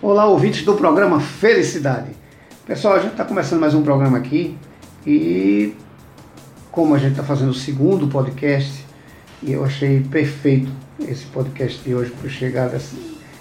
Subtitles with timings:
[0.00, 2.10] Olá, ouvintes do programa Felicidade.
[2.64, 4.56] Pessoal, a gente está começando mais um programa aqui
[5.04, 5.74] e
[6.70, 8.86] como a gente está fazendo o segundo podcast,
[9.42, 10.70] e eu achei perfeito
[11.00, 12.70] esse podcast de hoje por chegar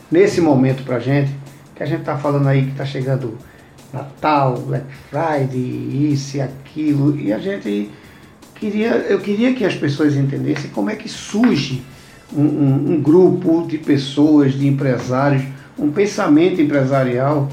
[0.10, 1.32] nesse momento para a gente,
[1.76, 3.38] que a gente está falando aí que está chegando
[3.94, 7.92] Natal, Black Friday, isso e aquilo, e a gente
[8.56, 11.84] queria, eu queria que as pessoas entendessem como é que surge
[12.36, 15.44] um, um, um grupo de pessoas, de empresários,
[15.78, 17.48] um pensamento empresarial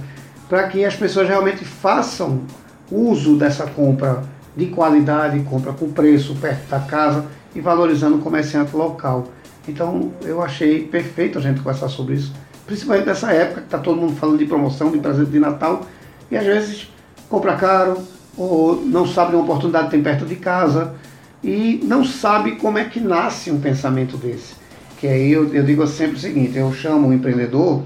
[0.49, 2.43] para que as pessoas realmente façam
[2.91, 4.23] uso dessa compra
[4.57, 9.29] de qualidade, compra com preço perto da casa e valorizando o comerciante local.
[9.67, 12.33] Então eu achei perfeito a gente conversar sobre isso,
[12.67, 15.87] principalmente nessa época que está todo mundo falando de promoção, de presente de Natal,
[16.31, 16.93] e às vezes
[17.29, 17.99] compra caro,
[18.37, 20.95] ou não sabe de uma oportunidade que tem perto de casa,
[21.43, 24.55] e não sabe como é que nasce um pensamento desse.
[24.99, 27.83] Que aí eu, eu digo sempre o seguinte, eu chamo o empreendedor,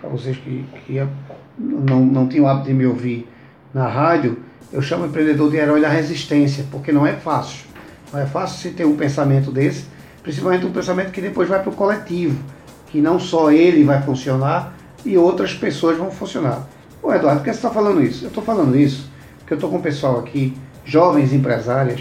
[0.00, 1.06] para vocês que, que
[1.58, 3.28] não, não tinham o hábito de me ouvir
[3.72, 4.38] na rádio,
[4.72, 7.66] eu chamo o empreendedor de herói da resistência, porque não é fácil.
[8.12, 9.84] Não é fácil se ter um pensamento desse,
[10.22, 12.42] principalmente um pensamento que depois vai para o coletivo,
[12.86, 16.68] que não só ele vai funcionar e outras pessoas vão funcionar.
[17.02, 18.24] Ô Eduardo, por que você está falando isso?
[18.24, 19.10] Eu estou falando isso
[19.50, 22.00] porque eu estou com o pessoal aqui, jovens empresárias,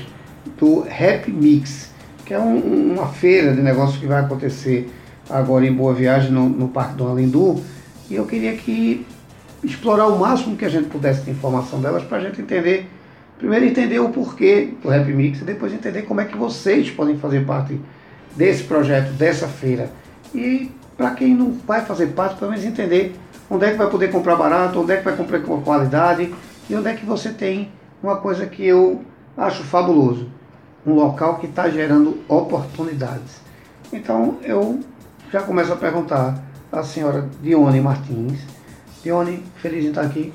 [0.59, 1.91] do Rap Mix,
[2.23, 4.87] que é um, uma feira de negócios que vai acontecer
[5.27, 7.59] agora em Boa Viagem, no, no Parque do Alindu,
[8.09, 9.05] e eu queria que
[9.63, 12.89] explorar o máximo que a gente pudesse de informação delas para a gente entender,
[13.37, 17.17] primeiro entender o porquê do Rap Mix e depois entender como é que vocês podem
[17.17, 17.79] fazer parte
[18.35, 19.91] desse projeto, dessa feira.
[20.33, 23.15] E para quem não vai fazer parte, pelo menos entender
[23.49, 26.33] onde é que vai poder comprar barato, onde é que vai comprar com qualidade
[26.69, 27.71] e onde é que você tem
[28.01, 29.03] uma coisa que eu
[29.37, 30.29] acho fabuloso,
[30.85, 33.41] um local que está gerando oportunidades.
[33.91, 34.79] Então eu
[35.31, 38.39] já começo a perguntar à senhora Dione Martins,
[39.03, 40.33] Dione, feliz em estar aqui.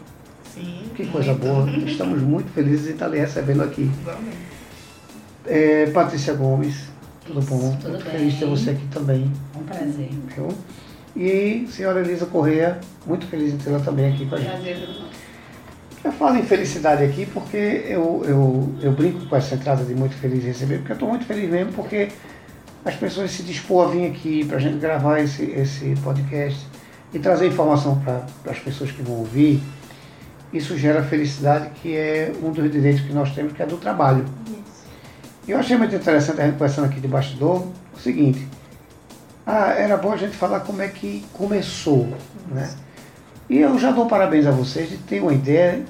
[0.54, 0.90] Sim.
[0.94, 1.46] Que coisa muito.
[1.46, 1.68] boa.
[1.84, 3.90] Estamos muito felizes em estar lhe recebendo aqui.
[5.46, 6.88] É, Patrícia Gomes,
[7.26, 7.76] tudo bom?
[7.76, 8.12] Tudo muito bem.
[8.12, 9.30] feliz de ter você aqui também.
[9.56, 10.10] Um prazer.
[10.34, 10.48] Viu?
[11.16, 14.50] E senhora Elisa Correia, muito feliz em tê-la também aqui com a gente.
[14.50, 14.88] Prazer.
[16.02, 20.14] Eu falo em felicidade aqui porque eu, eu, eu brinco com essa entrada de muito
[20.16, 22.08] feliz em receber, porque eu estou muito feliz mesmo, porque
[22.84, 26.66] as pessoas se dispor a vir aqui para a gente gravar esse, esse podcast
[27.12, 29.62] e trazer informação para as pessoas que vão ouvir,
[30.52, 34.24] isso gera felicidade, que é um dos direitos que nós temos, que é do trabalho.
[34.46, 34.84] Isso.
[35.48, 38.46] E eu achei muito interessante a gente conversando aqui de bastidor o seguinte,
[39.46, 42.08] ah, era bom a gente falar como é que começou,
[42.50, 42.70] né?
[43.48, 45.84] E eu já dou parabéns a vocês de ter uma ideia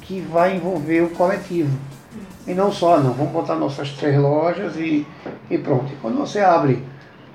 [0.00, 1.78] que vai envolver o coletivo.
[2.48, 5.06] E não só, não, vamos botar nossas três lojas e,
[5.50, 5.92] e pronto.
[5.92, 6.82] E quando você abre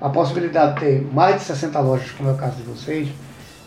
[0.00, 3.08] a possibilidade de ter mais de 60 lojas, como é o caso de vocês,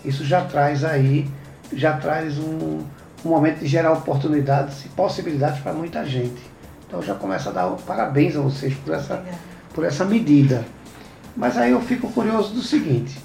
[0.04, 1.26] isso já traz aí,
[1.72, 2.80] já traz um,
[3.24, 6.42] um momento de gerar oportunidades e possibilidades para muita gente.
[6.86, 9.24] Então já começo a dar parabéns a vocês por essa,
[9.74, 10.66] por essa medida.
[11.34, 13.18] Mas aí eu fico curioso do seguinte,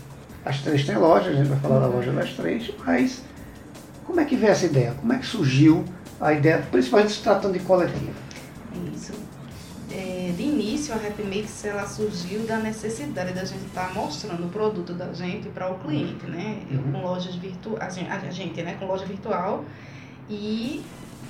[0.45, 3.25] as três têm loja, a gente vai falar da loja das três, mas
[4.05, 4.95] como é que veio essa ideia?
[5.01, 5.85] Como é que surgiu
[6.23, 8.13] a ideia, principalmente se tratando de coletivo?
[8.95, 9.13] Isso.
[9.91, 14.49] É, de início, a Rap Mix ela surgiu da necessidade da gente estar mostrando o
[14.49, 16.63] produto da gente para o cliente, né?
[16.71, 16.93] Uhum.
[16.93, 18.77] com lojas virtuais, a gente, né?
[18.79, 19.65] Com loja virtual
[20.31, 20.83] e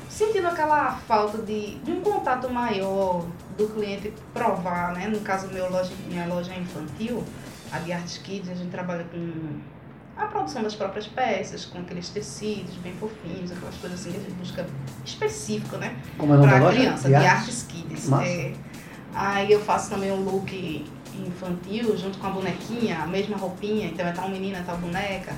[0.08, 3.26] sentindo aquela falta de, de um contato maior
[3.56, 5.09] do cliente provar, né?
[5.09, 7.24] No caso, meu loja, minha loja é infantil,
[7.72, 9.60] a de Arts Kids, a gente trabalha com
[10.22, 14.21] a produção das próprias peças, com aqueles tecidos bem fofinhos, aquelas coisas assim que a
[14.21, 14.66] gente busca
[15.05, 15.97] específico, né?
[16.16, 18.12] Como é o nome Pra criança, de Artes Kids.
[18.12, 18.53] É.
[19.15, 20.84] Aí eu faço também um look
[21.15, 25.34] infantil, junto com a bonequinha, a mesma roupinha, então é tal menina, tal boneca.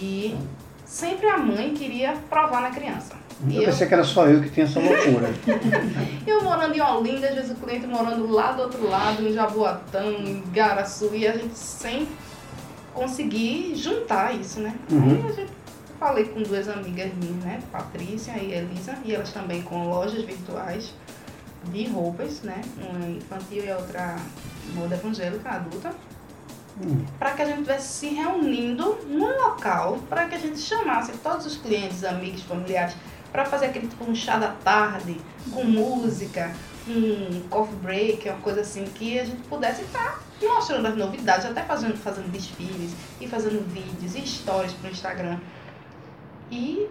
[0.00, 0.36] E
[0.84, 3.14] sempre a mãe queria provar na criança.
[3.48, 5.30] E Eu eu, pensei que era só eu que tinha essa loucura.
[6.26, 10.10] eu morando em Olinda, às vezes o cliente morando lá do outro lado, em Jaboatão,
[10.12, 12.08] em Garaçu, e a gente sem
[12.96, 14.74] conseguir juntar isso, né?
[14.90, 15.02] Uhum.
[15.10, 15.52] Aí a gente
[16.00, 17.62] falei com duas amigas minhas, né?
[17.70, 20.92] Patrícia e Elisa, e elas também com lojas virtuais
[21.72, 22.62] de roupas, né?
[22.78, 24.16] Uma infantil e a outra
[24.74, 25.94] moda evangélica adulta,
[26.78, 27.06] Hum.
[27.18, 31.46] para que a gente estivesse se reunindo num local, para que a gente chamasse todos
[31.46, 32.94] os clientes, amigos, familiares,
[33.32, 35.16] para fazer aquele tipo um chá da tarde,
[35.54, 36.52] com música,
[36.86, 41.62] um coffee break, uma coisa assim, que a gente pudesse estar mostrando as novidades, até
[41.62, 45.38] fazendo, fazendo desfiles e fazendo vídeos e stories pro Instagram.
[46.50, 46.86] E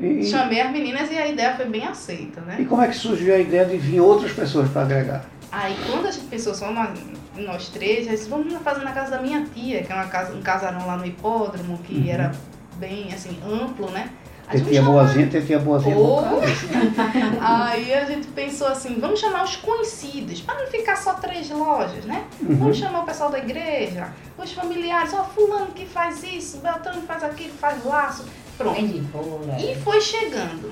[0.00, 2.56] E, chamei as meninas e a ideia foi bem aceita, né?
[2.60, 5.24] e como é que surgiu a ideia de vir outras pessoas para agregar?
[5.50, 6.94] Aí quando a gente pensou só na,
[7.36, 10.32] nós três, aí disse, vamos fazer na casa da minha tia, que é uma casa,
[10.34, 12.08] um casarão lá no hipódromo, que Uhum.
[12.08, 12.32] era
[12.76, 14.10] bem assim, amplo, né?
[14.50, 15.96] Tetinha boazinha, tetinha boazinha.
[17.40, 22.04] Aí a gente pensou assim, vamos chamar os conhecidos, para não ficar só três lojas,
[22.04, 22.24] né?
[22.40, 22.56] Uhum.
[22.56, 27.06] Vamos chamar o pessoal da igreja, os familiares, ó, fulano que faz isso, Beltrano que
[27.06, 28.24] faz aquilo, faz laço.
[28.58, 28.80] Pronto.
[29.12, 29.40] Bolo.
[29.58, 30.70] E foi chegando.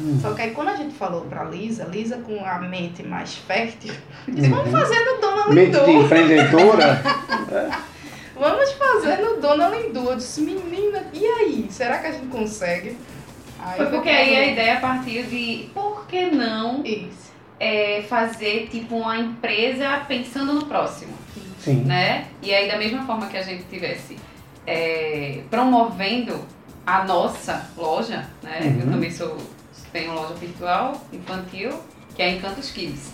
[0.00, 0.18] Uhum.
[0.20, 3.92] Só que aí quando a gente falou pra Lisa, Lisa com a mente mais fértil,
[4.26, 4.56] disse, Uhum.
[4.56, 7.02] vamos fazer no Dona Mente de empreendedora.
[8.38, 10.10] Vamos fazer no Dona Lindu.
[10.10, 11.66] Eu disse, menina, e aí?
[11.70, 12.96] Será que a gente consegue?
[13.58, 16.82] Aí Foi porque aí a ideia partiu de por que não
[17.58, 21.12] é, fazer tipo uma empresa pensando no próximo,
[21.58, 21.82] Sim.
[21.84, 22.28] né?
[22.40, 24.16] E aí da mesma forma que a gente tivesse
[24.64, 26.40] é, promovendo
[26.86, 28.60] a nossa loja, né?
[28.62, 28.80] Uhum.
[28.80, 29.36] Eu também sou
[29.92, 31.70] tenho loja virtual infantil
[32.14, 33.12] que é Encantos Kids.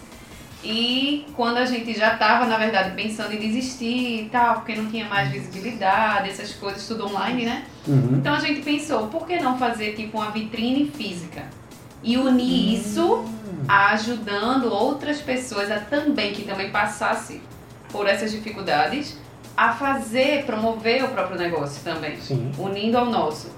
[0.64, 4.90] E quando a gente já estava, na verdade, pensando em desistir e tal, porque não
[4.90, 7.64] tinha mais visibilidade, essas coisas, tudo online, né?
[7.86, 8.16] Uhum.
[8.16, 11.42] Então a gente pensou, por que não fazer tipo uma vitrine física?
[12.02, 13.24] E unir isso
[13.68, 17.42] ajudando outras pessoas a também, que também passasse
[17.90, 19.18] por essas dificuldades,
[19.56, 22.50] a fazer, promover o próprio negócio também, Sim.
[22.58, 23.50] unindo ao nosso.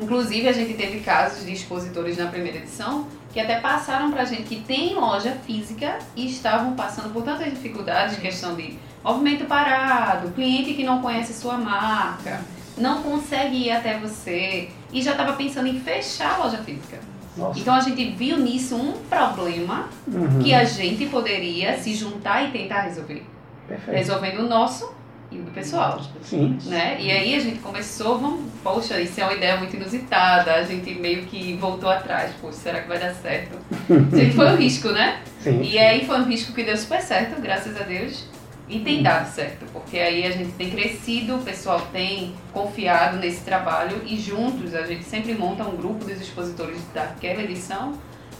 [0.00, 4.42] Inclusive a gente teve casos de expositores na primeira edição que até passaram pra gente
[4.44, 10.74] que tem loja física e estavam passando por tantas dificuldades, questão de movimento parado, cliente
[10.74, 12.40] que não conhece sua marca,
[12.76, 16.98] não consegue ir até você e já estava pensando em fechar a loja física.
[17.36, 17.58] Nossa.
[17.60, 20.40] Então a gente viu nisso um problema Uhum.
[20.42, 23.24] que a gente poderia se juntar e tentar resolver.
[23.68, 23.96] Perfeito.
[23.96, 24.92] Resolvendo o nosso
[25.30, 26.00] e o do pessoal.
[26.22, 26.58] Sim.
[26.64, 26.98] Né?
[27.00, 30.94] E aí a gente começou, vamos, poxa, isso é uma ideia muito inusitada, a gente
[30.94, 33.58] meio que voltou atrás, poxa, será que vai dar certo?
[34.14, 35.20] gente, foi um risco, né?
[35.40, 35.62] Sim.
[35.62, 38.24] E aí foi um risco que deu super certo, graças a Deus.
[38.70, 43.40] E tem dado certo, porque aí a gente tem crescido, o pessoal tem confiado nesse
[43.40, 47.94] trabalho e juntos a gente sempre monta um grupo dos expositores daquela edição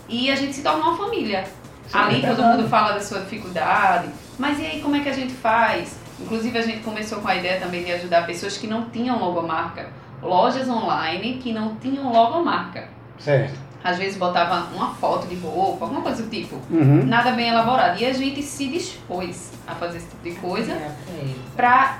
[0.06, 1.44] e a gente se torna uma família.
[1.86, 5.08] Sim, Ali é todo mundo fala da sua dificuldade, mas e aí como é que
[5.08, 5.96] a gente faz?
[6.20, 9.88] Inclusive a gente começou com a ideia também de ajudar pessoas que não tinham logomarca,
[10.22, 12.88] lojas online que não tinham logomarca.
[13.18, 13.54] Certo.
[13.84, 17.04] Às vezes botava uma foto de roupa, alguma coisa do tipo Uhum.
[17.06, 18.00] nada bem elaborado.
[18.00, 21.34] E a gente se dispôs a fazer esse tipo de coisa É, é.
[21.56, 21.98] para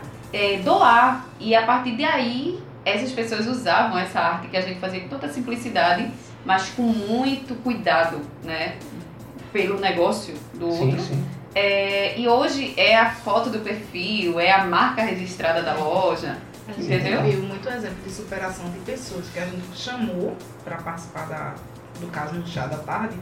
[0.64, 1.26] doar.
[1.38, 5.28] E a partir daí, essas pessoas usavam essa arte que a gente fazia com tanta
[5.28, 6.10] simplicidade,
[6.44, 8.74] mas com muito cuidado, né?
[9.52, 11.00] Pelo negócio do Sim, outro.
[11.00, 11.24] sim.
[11.58, 16.38] É, e hoje é a foto do perfil, é a marca registrada da loja.
[16.68, 17.20] A gente Entendeu?
[17.22, 21.54] viu muito exemplo de superação de pessoas que a gente chamou para participar da,
[21.98, 23.18] do caso no chá da tarde,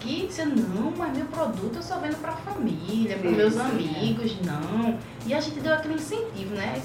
[0.00, 4.36] que disseram, não, mas meu produto eu só vendo para família, para meus Isso, amigos,
[4.42, 4.98] não.
[5.24, 6.82] E a gente deu aquele incentivo, né?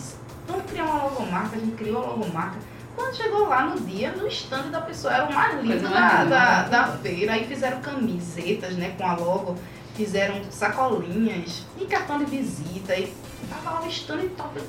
[0.47, 2.59] Vamos criar uma logomarca, a gente criou a logomarca.
[2.95, 6.63] Quando chegou lá no dia, no stand da pessoa, era o mais lindo da, da,
[6.63, 7.33] da feira.
[7.33, 9.57] Aí fizeram camisetas, né, com a logo,
[9.95, 12.95] fizeram sacolinhas e cartão de visita.
[12.95, 13.11] E
[13.49, 14.59] tava lá no stand e top,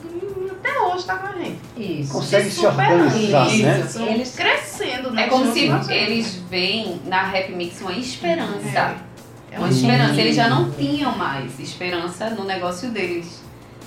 [0.50, 1.58] até hoje tá com a gente.
[1.76, 2.12] Isso.
[2.12, 3.04] Consegue se superando.
[3.06, 3.80] organizar, né?
[3.86, 5.24] Isso, Eles- crescendo, né?
[5.24, 8.96] É como se eles veem na Rap Mix uma esperança.
[9.50, 10.20] É uma um esperança.
[10.20, 13.42] Eles já não tinham mais esperança no negócio deles.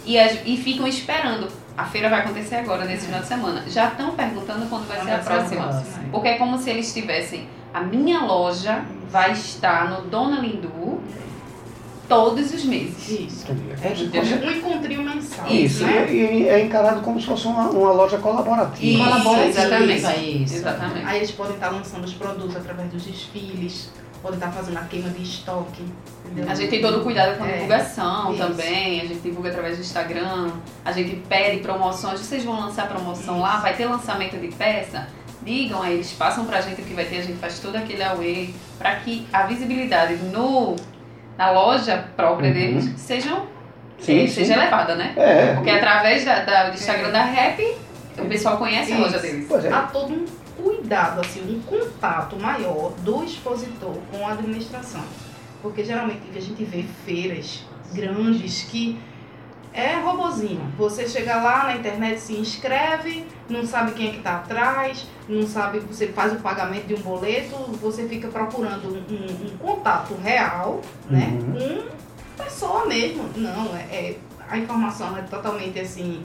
[0.06, 1.48] E, as- e ficam esperando.
[1.78, 3.64] A feira vai acontecer agora, nesse final de semana.
[3.68, 5.84] Já estão perguntando quando vai ser a próxima.
[6.12, 7.48] Porque é como se eles tivessem.
[7.74, 10.97] A minha loja vai estar no Dona Lindu
[12.08, 13.10] todos os meses.
[13.10, 13.46] Isso.
[13.82, 14.48] É Entendeu?
[14.48, 15.48] um encontrinho mensal.
[15.48, 16.08] Isso, né?
[16.12, 18.86] e, e é encarado como se fosse uma, uma loja colaborativa.
[18.86, 20.44] Isso, Colaborativa, exatamente.
[20.44, 20.56] Isso.
[20.56, 21.06] Exatamente.
[21.06, 23.90] Aí eles podem estar lançando os produtos através dos desfiles,
[24.22, 25.84] podem estar fazendo a queima de estoque.
[26.26, 26.50] Entendeu?
[26.52, 28.44] A gente tem todo o cuidado com a É, divulgação isso.
[28.44, 30.52] também, a gente divulga através do Instagram,
[30.84, 35.08] a gente pede promoções, vocês vão lançar promoção lá, vai ter lançamento de peça,
[35.44, 38.04] digam aí, eles passam pra gente o que vai ter, a gente faz todo aquele
[38.04, 40.76] away, para que a visibilidade no,
[41.38, 42.54] na loja própria Uhum.
[42.54, 43.46] deles sejam,
[44.00, 44.34] Sim, eh, sim.
[44.34, 45.14] seja elevada, né?
[45.16, 45.54] É.
[45.56, 47.76] Porque através da, da- do Instagram da Rap,
[48.18, 49.22] o pessoal conhece a loja Isso.
[49.26, 49.46] deles.
[49.48, 49.72] Pois é.
[49.72, 50.26] Há todo um
[50.62, 55.04] cuidado, assim, um contato maior do expositor com a administração.
[55.62, 57.64] Porque geralmente a gente vê feiras
[57.94, 59.00] grandes que
[59.80, 60.62] é robozinho.
[60.78, 65.46] Você chega lá na internet, se inscreve, não sabe quem é que está atrás, não
[65.48, 70.16] sabe, você faz o pagamento de um boleto, você fica procurando um, um- um contato
[70.16, 71.28] real, né?
[71.32, 71.84] Uhum.
[72.38, 73.30] Com pessoa mesmo.
[73.36, 74.18] Não, é, é-
[74.50, 76.22] a informação é totalmente assim.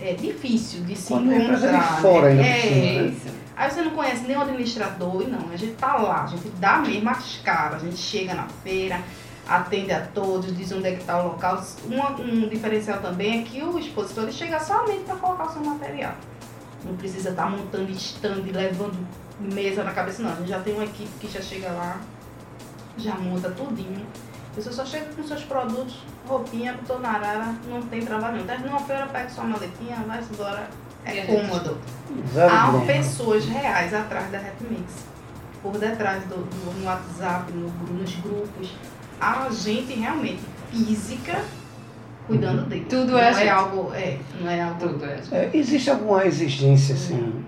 [0.00, 2.00] É difícil de se Quando é encontrar.
[2.02, 2.60] fora ainda né?
[2.66, 2.70] É,
[3.02, 3.06] né?
[3.08, 3.34] Isso.
[3.56, 6.48] Aí você não conhece nem o administrador, e não, a gente tá lá, a gente
[6.58, 9.00] dá mesmo as caras, a gente chega na feira,
[9.46, 11.62] atende a todos, diz onde é que está o local.
[11.84, 15.62] Uma, um diferencial também é que o expositor ele chega somente para colocar o seu
[15.62, 16.14] material.
[16.84, 19.06] Não precisa estar tá montando stand, levando
[19.40, 20.32] mesa na cabeça, não.
[20.32, 22.00] A gente já tem uma equipe que já chega lá,
[22.96, 24.06] já monta tudinho.
[24.54, 28.46] Você só chega com seus produtos, roupinha, tonarara, não tem trabalho não.
[28.46, 30.68] Termina uma feira, pega sua maletinha, vai embora.
[31.04, 31.78] É cômodo.
[32.50, 35.04] Há pessoas reais atrás da Mix
[35.62, 38.70] Por detrás do, do no WhatsApp, no, nos grupos.
[39.20, 40.40] Há gente realmente
[40.70, 41.44] física
[42.26, 42.68] cuidando uhum.
[42.68, 42.86] dele.
[42.88, 43.94] Tudo é, não é algo.
[43.94, 44.88] É, não é algo.
[44.88, 45.20] Tudo é.
[45.32, 47.44] é existe alguma exigência assim,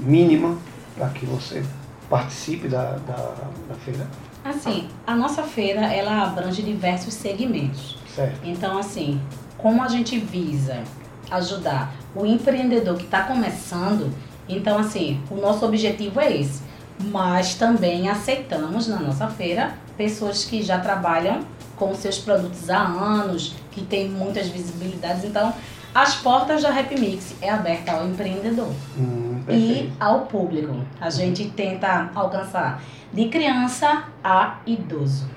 [0.00, 0.56] mínima
[0.96, 1.64] para que você
[2.08, 3.34] participe da, da,
[3.68, 4.06] da feira?
[4.44, 7.98] Assim, a nossa feira ela abrange diversos segmentos.
[8.14, 8.40] Certo.
[8.42, 9.20] Então, assim,
[9.58, 10.82] como a gente visa
[11.30, 14.12] ajudar o empreendedor que está começando,
[14.48, 16.62] então, assim, o nosso objetivo é esse.
[17.04, 21.44] Mas também aceitamos na nossa feira pessoas que já trabalham
[21.76, 25.24] com seus produtos há anos, que têm muitas visibilidades.
[25.24, 25.54] Então,
[25.94, 30.76] as portas da Rap Mix é aberta ao empreendedor hum, e ao público.
[31.00, 35.28] A gente tenta alcançar de criança a idoso.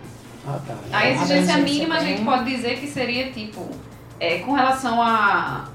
[0.45, 0.75] Ah, tá.
[0.91, 3.67] A exigência mínima a gente pode dizer que seria tipo,
[4.19, 5.65] é, com relação a,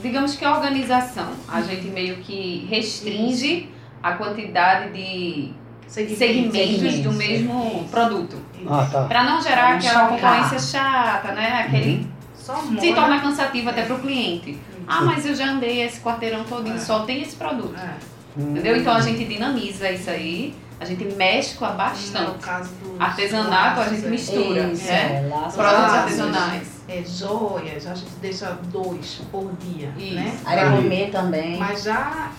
[0.00, 3.68] digamos que a organização, a gente meio que restringe
[4.02, 5.52] a quantidade de
[5.86, 7.90] segmentos, segmentos do mesmo Isso.
[7.90, 8.36] produto.
[8.68, 9.04] Ah, tá.
[9.04, 11.64] Para não gerar aquela concorrência chata, né?
[11.66, 12.06] Aquele
[12.48, 12.80] uhum.
[12.80, 14.58] se torna cansativo até para o cliente.
[14.86, 16.78] Ah, mas eu já andei esse quarteirão todinho, é.
[16.78, 17.78] só tem esse produto.
[17.78, 17.94] É.
[18.40, 18.76] Entendeu?
[18.76, 22.30] Então a gente dinamiza isso aí a gente mescla bastante.
[22.30, 25.28] No caso do Artesanato a gente mistura, Isso, né?
[25.28, 26.68] É, Produtos artesanais.
[26.88, 30.14] É, joias, a gente deixa dois por dia, Isso.
[30.14, 30.38] né?
[30.76, 31.58] Comer também.
[31.58, 32.30] Mas já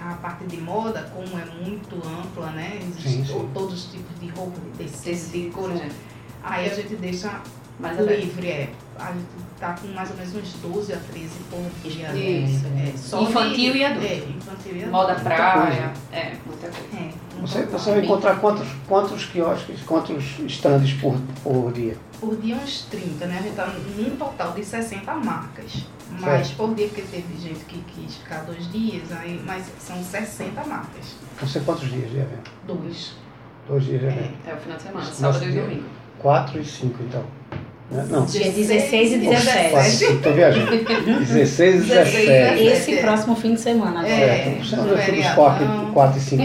[0.00, 2.78] a parte de moda, como é muito ampla, né?
[2.80, 3.50] Existe sim, sim.
[3.52, 5.92] todos os tipos de roupa, de tecidos, de cores.
[6.42, 7.40] Aí a gente deixa
[7.78, 8.72] mais livre, é.
[8.98, 9.26] A gente
[9.58, 12.08] tá com mais ou menos uns 12 a 13 por dia.
[12.14, 12.66] Isso.
[12.66, 14.06] É, só infantil e adulto.
[14.06, 14.90] É, infantil e adulto.
[14.90, 15.92] Moda praia.
[16.12, 16.96] É, muita coisa.
[16.96, 21.96] É, você, você vai encontrar quantos, quantos quiosques, quantos estandes por, por dia?
[22.18, 23.38] Por dia uns 30, né?
[23.38, 25.84] A gente tá num total de 60 marcas.
[26.20, 26.56] Mas certo.
[26.56, 31.16] por dia, porque teve gente que quis ficar dois dias, aí, mas são 60 marcas.
[31.40, 32.50] Você quantos dias de evento?
[32.66, 33.14] Dois.
[33.66, 34.34] Dois dias de evento.
[34.46, 35.84] É, é o final de semana, sábado e domingo.
[36.18, 37.24] Quatro e cinco, então.
[37.90, 38.06] Né?
[38.08, 38.24] Não.
[38.24, 40.04] Dia 16 e 17.
[40.04, 40.70] Estou viajando.
[41.26, 42.62] 16 e 17.
[42.62, 44.00] Esse próximo fim de semana.
[44.00, 44.14] Agora.
[44.14, 44.86] É, certo.
[44.86, 46.42] Eu fui dos 4, 4 e 5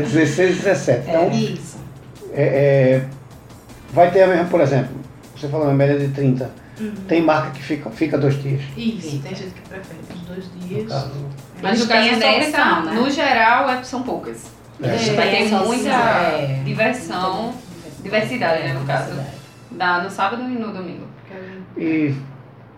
[0.00, 1.08] 16 e 17.
[1.08, 1.76] Então, é isso.
[2.32, 3.04] É, é,
[3.92, 4.96] vai ter a mesma, por exemplo,
[5.36, 6.63] você falou uma média de 30.
[6.80, 6.94] Uhum.
[7.06, 8.60] Tem marca que fica, fica dois dias.
[8.76, 10.82] Isso, tem gente que prefere os dois dias.
[10.84, 11.26] No caso,
[11.62, 12.92] Mas no caso dessa, né?
[12.92, 14.50] no geral, é, são poucas.
[14.82, 14.96] É.
[15.14, 16.62] Vai ter muita é.
[16.64, 17.54] diversão,
[18.02, 19.12] diversidade, né, no caso.
[19.70, 21.06] Dá no sábado e no domingo.
[21.76, 22.14] E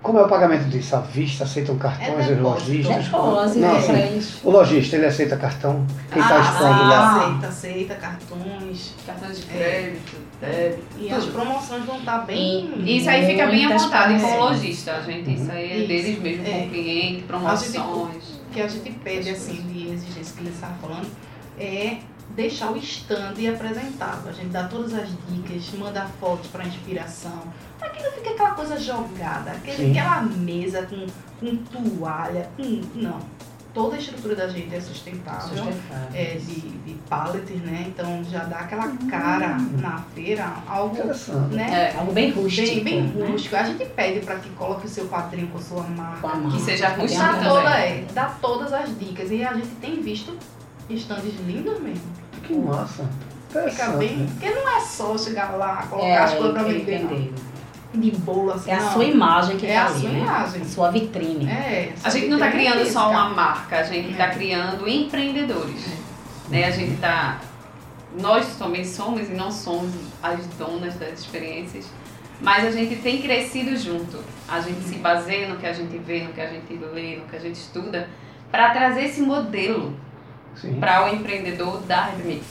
[0.06, 0.94] como é o pagamento disso?
[0.94, 3.04] À vista, aceitam cartões, é os lojistas?
[3.04, 5.84] Depósito, Não, assim, o lojista, ele aceita cartão?
[6.12, 7.26] Quem está ah, expondo lá?
[7.26, 8.94] Aceita, aceita cartões.
[9.04, 10.82] Cartões de crédito, débito.
[10.96, 11.14] E tudo.
[11.16, 12.70] as promoções vão estar tá bem...
[12.86, 15.34] Isso aí fica bem à vontade com o lojista, a gente.
[15.34, 15.88] Isso aí é isso.
[15.88, 16.50] deles mesmo, é.
[16.50, 17.76] com o cliente, promoções.
[17.76, 21.10] O que a gente pede, assim, de exigência que ele estava falando,
[21.58, 21.96] é
[22.34, 24.30] deixar o stand apresentável.
[24.30, 27.42] A gente dá todas as dicas, manda fotos para inspiração.
[27.78, 31.06] Para que não fique aquela coisa jogada, aquele, aquela mesa com,
[31.40, 32.48] com toalha.
[32.58, 33.36] Hum, não.
[33.72, 36.08] Toda a estrutura da gente é sustentável, sustentável.
[36.14, 37.84] É, de, de pallet, né?
[37.86, 39.06] Então já dá aquela uhum.
[39.06, 39.76] cara hum.
[39.78, 40.96] na feira, algo,
[41.50, 41.92] né?
[41.92, 42.66] É, algo bem rústico.
[42.66, 43.26] Bem, bem né?
[43.28, 43.54] rústico.
[43.54, 46.26] A gente pede para que coloque o seu quadrinho com sua marca.
[46.26, 46.56] Com marca.
[46.56, 49.30] Que seja rústico dá toda, é, dá todas as dicas.
[49.30, 50.34] E a gente tem visto
[50.90, 52.04] estandes lindos mesmo.
[52.42, 53.08] Que massa.
[53.48, 54.26] Fica bem.
[54.26, 57.32] Porque não é só chegar lá, colocar é, as coisas pra vender.
[57.94, 58.70] De bolo, assim.
[58.70, 60.18] É a sua imagem que é tá a sua né?
[60.18, 60.62] imagem.
[60.62, 61.48] A sua vitrine.
[61.48, 64.34] É, a gente não está criando é só uma marca, a gente está é.
[64.34, 65.86] criando empreendedores.
[65.86, 66.50] É.
[66.50, 66.64] Né?
[66.66, 67.40] A gente está.
[68.20, 71.86] Nós também somos e não somos as donas das experiências,
[72.40, 74.18] mas a gente tem crescido junto.
[74.48, 77.26] A gente se baseia no que a gente vê, no que a gente lê, no
[77.26, 78.08] que a gente estuda,
[78.50, 79.94] para trazer esse modelo
[80.80, 82.44] para o empreendedor da Redmix.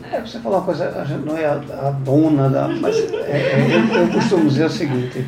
[0.00, 0.08] Né?
[0.12, 2.68] É, você falou uma coisa, a gente não é a, a dona da.
[2.68, 5.26] Mas é, é, eu, eu, costumo dizer o seguinte,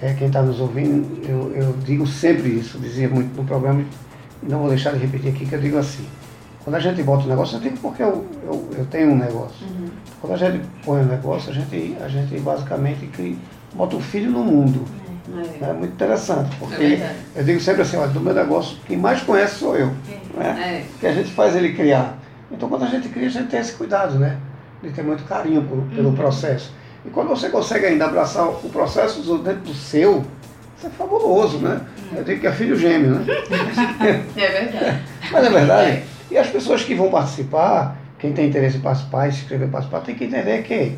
[0.00, 3.84] é, quem está nos ouvindo, eu, eu digo sempre isso, dizia muito no programa,
[4.42, 6.06] e não vou deixar de repetir aqui, que eu digo assim,
[6.64, 9.66] quando a gente bota um negócio, eu digo porque eu, eu, eu tenho um negócio.
[9.66, 9.88] Uhum.
[10.20, 13.36] Quando a gente põe um negócio, a gente, a gente basicamente cria,
[13.74, 14.84] bota o filho no mundo.
[15.60, 15.70] É.
[15.70, 19.22] é muito interessante, porque é eu digo sempre assim, olha, do meu negócio, quem mais
[19.22, 19.92] conhece sou eu.
[20.38, 20.42] É.
[20.42, 20.86] Né?
[20.98, 22.18] Que a gente faz ele criar.
[22.50, 24.36] Então quando a gente cria, a gente tem esse cuidado, né?
[24.82, 26.14] De ter muito carinho por, pelo uhum.
[26.14, 26.72] processo.
[27.04, 30.24] E quando você consegue ainda abraçar o processo dentro do seu,
[30.76, 31.80] isso é fabuloso, né?
[32.14, 33.24] Eu digo que é filho gêmeo, né?
[34.36, 35.02] É verdade.
[35.30, 36.02] Mas é verdade.
[36.30, 40.00] E as pessoas que vão participar, quem tem interesse em participar se inscrever em participar,
[40.00, 40.96] tem que entender que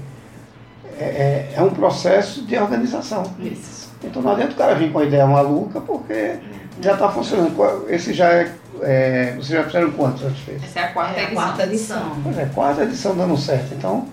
[0.99, 3.25] é, é, é um processo de organização.
[3.39, 3.92] Isso.
[4.05, 6.37] Então não adianta o cara vir com a ideia maluca, porque
[6.81, 7.87] já está funcionando.
[7.89, 9.33] Esse já é, é.
[9.37, 10.63] Vocês já fizeram quantos antes fez?
[10.63, 11.43] Essa é a quarta É a edição.
[11.43, 12.17] quarta edição.
[12.23, 13.75] Pois é, quarta edição dando certo.
[13.75, 14.07] Então,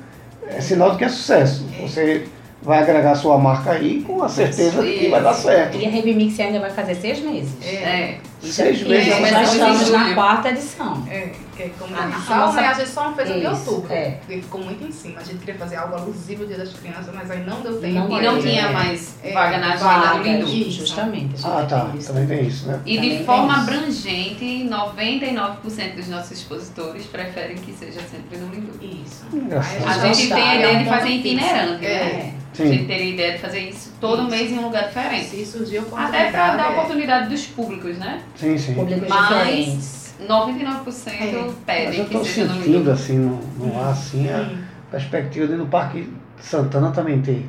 [0.48, 1.65] é sinal de que é sucesso.
[1.81, 2.27] Você
[2.62, 5.77] vai agregar sua marca aí com a certeza de que vai dar certo.
[5.77, 7.53] E a Revimix ainda vai fazer seis meses.
[7.65, 8.17] É.
[8.41, 9.08] Seis meses.
[9.10, 11.08] nós mas já estamos em estamos na quarta edição.
[11.10, 12.67] É, que é como A- a edição, nossa- né?
[12.67, 13.93] A gente só não fez Isso, outubro.
[13.93, 14.12] é.
[14.12, 15.19] Porque ficou muito em cima.
[15.19, 17.93] A gente queria fazer algo alusivo ao Dia das Crianças, mas aí não deu tempo.
[17.96, 18.41] Não E não É.
[18.41, 19.34] tinha mais É.
[19.34, 20.72] vaga na agenda do Lindu.
[20.72, 21.46] Justamente.
[21.46, 21.79] a Ah, tá.
[21.86, 22.08] tem isso.
[22.13, 22.79] Também tem isso, né?
[22.86, 23.62] E Também de forma isso.
[23.62, 28.69] abrangente, 99% dos nossos expositores preferem que seja sempre no Lindu.
[28.81, 29.25] Isso.
[29.34, 29.86] Engraçado.
[29.86, 31.93] A gente tem a é ideia um de fazer itinerante, fixo.
[31.93, 32.34] né?
[32.51, 32.68] A Sim.
[32.74, 34.32] gente teria a ideia de fazer isso todo Isso.
[34.32, 35.25] mês em um lugar diferente.
[35.27, 38.22] Se surgiu Até para dar oportunidade dos públicos, né?
[38.36, 38.74] Sim, sim.
[38.74, 40.15] Públicos Mas diferentes.
[40.27, 41.32] 99% É.
[41.41, 42.91] Mas pedem eu que estou seja no sentindo Lindu.
[42.91, 44.50] assim no, no ar assim, a
[44.91, 47.48] perspectiva de no Parque Santana também ter.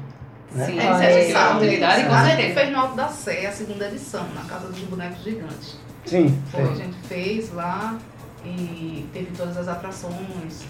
[0.52, 0.66] Né?
[0.66, 2.54] Sim, É, Ah, essa é, a oportunidade, com a gente certeza.
[2.60, 5.76] fez no Alto da Sé, a segunda edição, na Casa dos Bonecos Gigantes.
[6.04, 7.96] Sim, Foi, a gente fez lá
[8.44, 10.14] e teve todas as atrações,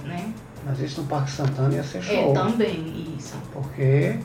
[0.05, 0.31] né?
[0.67, 2.33] Mas isso no Parque Santana ia ser É, show.
[2.35, 3.35] também, isso.
[3.53, 4.17] Porque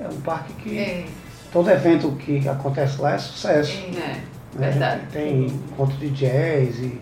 [0.00, 1.04] é um parque que É,
[1.52, 3.72] todo evento que acontece lá é sucesso.
[3.72, 4.22] é, É, né?
[4.54, 5.02] verdade.
[5.12, 6.98] Tem encontro de jazz e,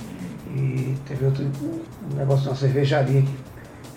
[0.55, 3.35] e teve outro um negócio de uma cervejaria que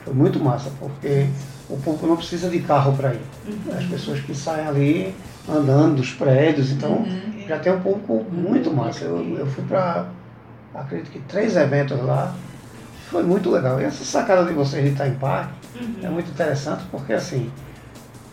[0.04, 1.26] foi muito massa, porque
[1.70, 3.22] o público não precisa de carro para ir.
[3.48, 3.78] Uhum.
[3.78, 5.16] As pessoas que saem ali
[5.50, 7.34] andando dos prédios, então Uhum.
[7.48, 9.06] já tem um público muito massa.
[9.06, 10.06] Eu, eu fui para,
[10.76, 12.36] acredito que três eventos lá,
[13.14, 13.80] foi muito legal.
[13.80, 15.54] E essa sacada de vocês de estar em parque
[16.02, 16.14] é Uhum.
[16.14, 17.50] muito interessante, porque assim,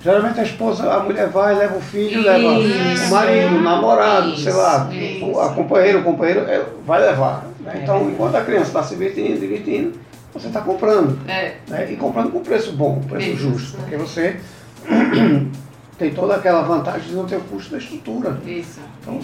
[0.02, 2.26] geralmente a esposa, a mulher vai, leva o filho, Isso.
[2.28, 5.25] leva o marido, o namorado, sei lá, Isso.
[5.26, 7.44] o- a companheira, o companheiro é, vai levar.
[7.60, 7.72] né?
[7.75, 9.92] É Então, enquanto a criança está se divertindo, divertindo,
[10.33, 11.18] você está comprando.
[11.28, 11.92] É, né?
[11.92, 13.37] E comprando com preço bom, preço Isso.
[13.38, 14.40] justo, porque você
[15.98, 18.38] tem toda aquela vantagem de não ter o custo da estrutura.
[18.46, 18.81] isso.
[19.02, 19.20] Então,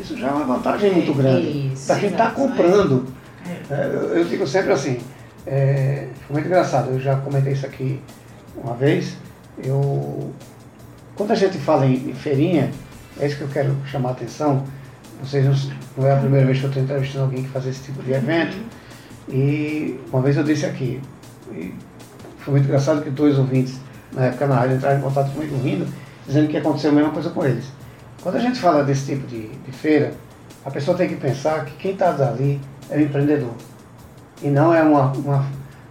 [0.00, 1.70] isso já é uma vantagem muito grande.
[1.72, 3.10] Isso, Para quem está comprando, É.
[3.10, 3.17] é,
[3.74, 5.00] eu, eu digo sempre assim,
[5.46, 8.00] é, foi muito engraçado, eu já comentei isso aqui
[8.56, 9.16] uma vez,
[9.62, 10.32] eu,
[11.16, 12.70] quando a gente fala em, em feirinha,
[13.20, 14.64] é isso que eu quero chamar a atenção,
[15.22, 15.54] vocês não,
[15.96, 18.12] não é a primeira vez que eu estou entrevistando alguém que faz esse tipo de
[18.12, 18.56] evento,
[19.28, 21.00] e uma vez eu disse aqui,
[22.38, 23.78] foi muito engraçado que dois ouvintes
[24.12, 25.86] na época na rádio entraram em contato comigo rindo,
[26.26, 27.66] dizendo que aconteceu a mesma coisa com eles.
[28.22, 30.12] Quando a gente fala desse tipo de, de feira,
[30.64, 33.52] a pessoa tem que pensar que quem está ali é o empreendedor.
[34.42, 35.46] E não é uma, uma,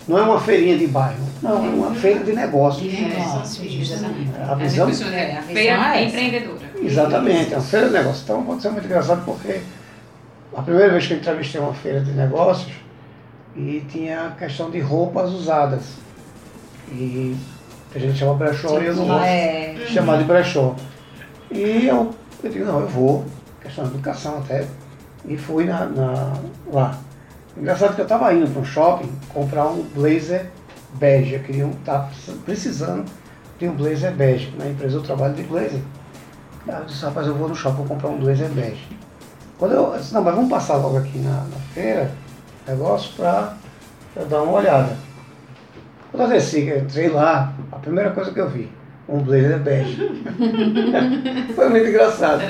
[0.08, 2.90] não é uma feirinha de bairro, não, é uma feira de negócios.
[2.90, 4.30] De É, negócios, são justamente.
[4.50, 6.60] A visão, é, a feira é empreendedora.
[6.82, 8.24] exatamente, é uma feira de negócios.
[8.24, 9.60] Então aconteceu muito engraçado porque
[10.56, 12.72] a primeira vez que eu entrevistei uma feira de negócios
[13.56, 15.84] e tinha a questão de roupas usadas.
[16.92, 17.36] E
[17.94, 20.74] a gente chama brechó e eu não gosto É, de chamar de brechó.
[21.52, 23.26] E eu, eu digo, não, eu vou,
[23.62, 24.66] questão de educação até,
[25.28, 26.34] e fui na, na-
[26.72, 26.98] lá.
[27.56, 30.48] Engraçado que eu estava indo para um shopping comprar um blazer
[30.94, 32.10] bege, eu queria um, tava
[32.46, 33.06] precisando
[33.60, 34.54] de um blazer bege.
[34.58, 35.82] Na empresa eu trabalho de blazer.
[36.68, 38.88] Aí eu disse, rapaz, eu vou no shopping vou comprar um blazer bege.
[39.58, 42.12] Quando eu, eu disse, não, mas vamos passar logo aqui na, na feira,
[42.68, 43.54] negócio para
[44.30, 44.96] dar uma olhada.
[46.12, 48.72] Quando eu desci, eu entrei lá, a primeira coisa que eu vi,
[49.10, 49.98] um blazer bege.
[51.56, 52.42] Foi muito engraçado.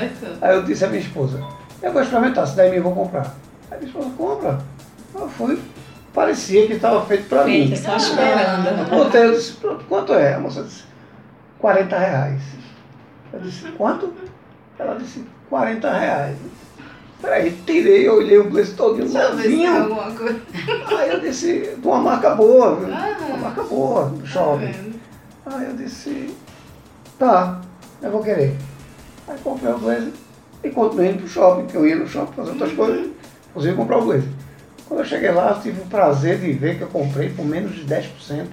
[0.42, 1.42] Aí eu disse à minha esposa,
[1.82, 3.36] eu vou experimentar, se der em mim eu vou comprar.
[3.70, 4.60] Aí minha esposa, compra.
[5.14, 5.60] Eu fui,
[6.14, 7.74] parecia que estava feito para mim.
[7.76, 7.98] só
[8.86, 10.34] botei, eu disse, pronto, quanto é?
[10.34, 10.84] A moça disse,
[11.60, 12.42] 40 reais.
[13.34, 14.14] Eu disse, quanto?
[14.80, 16.38] Ela disse, 40 reais.
[17.22, 19.98] Peraí, tirei, olhei o blazer todinho novinho.
[20.98, 22.94] Aí eu disse, de uma marca boa, viu?
[22.94, 23.18] Ah.
[23.28, 24.94] uma marca boa, do Tá shopping.
[25.46, 26.36] Aí eu disse,
[27.18, 27.62] tá,
[28.02, 28.56] eu vou querer.
[29.28, 30.14] Aí comprei o blazer
[30.68, 33.08] e continuei indo pro shopping, que eu ia no shopping fazer outras coisas,
[33.50, 34.30] inclusive comprar o blazer.
[34.88, 37.76] Quando eu cheguei lá, eu tive o prazer de ver que eu comprei por menos
[37.76, 38.46] de 10%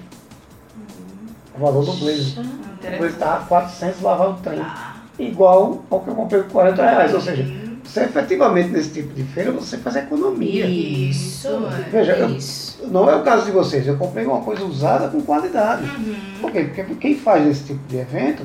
[1.57, 2.39] o valor do blazer.
[2.41, 4.61] O blazer estava 400 lavar o trem.
[5.19, 7.15] Igual ao que eu comprei por 40 reais.
[7.15, 7.47] Ou seja,
[7.85, 10.67] você efetivamente nesse tipo de feira, você faz economia.
[10.67, 11.89] Isso, é.
[11.91, 12.75] Veja, eu- isso.
[12.89, 15.85] Não é o caso de vocês, eu comprei uma coisa usada com qualidade.
[15.85, 16.17] Uhum.
[16.41, 16.65] Por quê?
[16.65, 18.43] Porque quem faz esse tipo de evento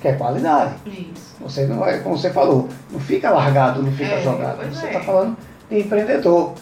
[0.00, 0.74] quer qualidade.
[0.86, 1.36] Isso.
[1.40, 4.58] Você não é, como você falou, não fica largado, não fica É, jogado.
[4.72, 4.88] Você é.
[4.88, 5.36] está falando
[5.70, 6.54] de empreendedor.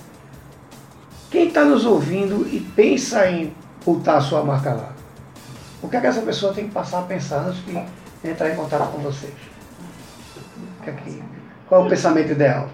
[1.30, 3.52] Quem está nos ouvindo e pensa em
[3.84, 4.92] botar a sua marca lá,
[5.82, 8.56] O que é que essa pessoa tem que passar a pensar antes de entrar em
[8.56, 9.32] contato com vocês?
[10.86, 11.22] É que-
[11.68, 12.68] qual é o pensamento ideal?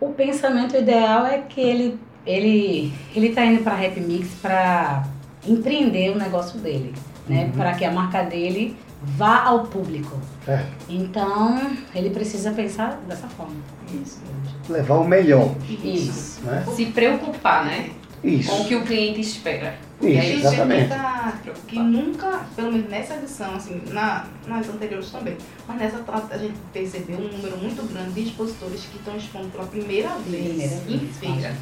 [0.00, 5.04] O pensamento ideal é que ele ele ele tá indo para Rap Mix para
[5.46, 6.94] empreender o negócio dele,
[7.28, 7.44] né?
[7.44, 7.52] Uhum.
[7.52, 10.16] Para que a marca dele vá ao público.
[10.46, 13.54] É, Então, ele precisa pensar dessa forma.
[13.92, 14.20] Isso.
[14.68, 15.54] levar o melhor.
[15.68, 16.42] Isso.
[16.42, 16.64] Né?
[16.76, 17.90] Se preocupar, né?
[18.22, 18.64] Com o Isso.
[18.68, 19.74] que o cliente espera.
[20.00, 20.88] Isso, E aí, exatamente.
[20.88, 21.32] tá-
[21.66, 25.36] que nunca, pelo menos nessa edição, assim, na, nas anteriores também,
[25.66, 29.48] mas nessa tá- a gente percebeu um número muito grande de expositores que estão expondo
[29.48, 31.54] pela primeira vez Primeira em vez, feira.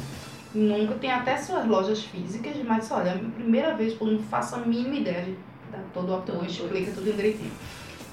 [0.53, 4.19] Nunca tem até suas lojas físicas, mas olha, é a minha primeira vez, eu não
[4.19, 5.25] faço a mínima ideia
[5.69, 6.49] de dar todo o apoio, Tudo.
[6.49, 7.51] explica tudo direitinho.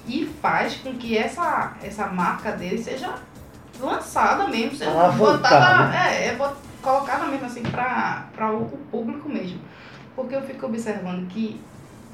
[0.07, 3.15] E faz com que essa, essa marca dele seja
[3.79, 6.25] lançada mesmo, seja Alavancada, botada, né?
[6.25, 6.37] é, é
[6.81, 9.59] colocada mesmo assim para o, o público mesmo.
[10.15, 11.59] Porque eu fico observando que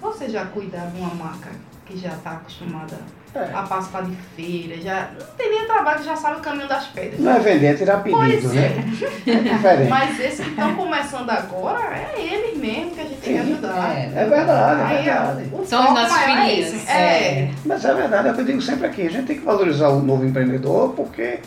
[0.01, 1.51] você já cuidar de uma marca
[1.86, 2.99] que já está acostumada
[3.36, 3.50] É.
[3.54, 7.19] a participar de feira, já não tem nem trabalho, já sabe o caminho das pedras.
[7.19, 8.86] Não é vender, é tirar pedido, Pois né?
[9.26, 9.89] É diferente.
[9.89, 13.52] Mas esses que estão começando agora, é eles mesmo que a gente tem que Sim.
[13.54, 13.98] ajudar.
[13.98, 15.50] É verdade, é Aí, verdade.
[15.52, 16.74] o São os nossos é filhinhos.
[16.76, 16.91] esse.
[16.91, 17.50] É.
[17.65, 19.08] Mas é verdade, é o que eu digo sempre aqui.
[19.08, 21.39] A gente tem que valorizar o novo empreendedor, porque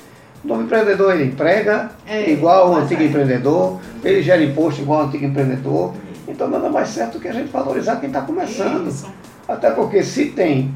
[0.45, 3.07] o novo empreendedor ele emprega É, igual o antigo é.
[3.07, 5.95] empreendedor, ele gera imposto igual o antigo empreendedor.
[6.27, 8.89] Então nada mais certo que a gente valorizar quem está começando.
[8.89, 9.09] Isso.
[9.47, 10.75] Até porque se tem.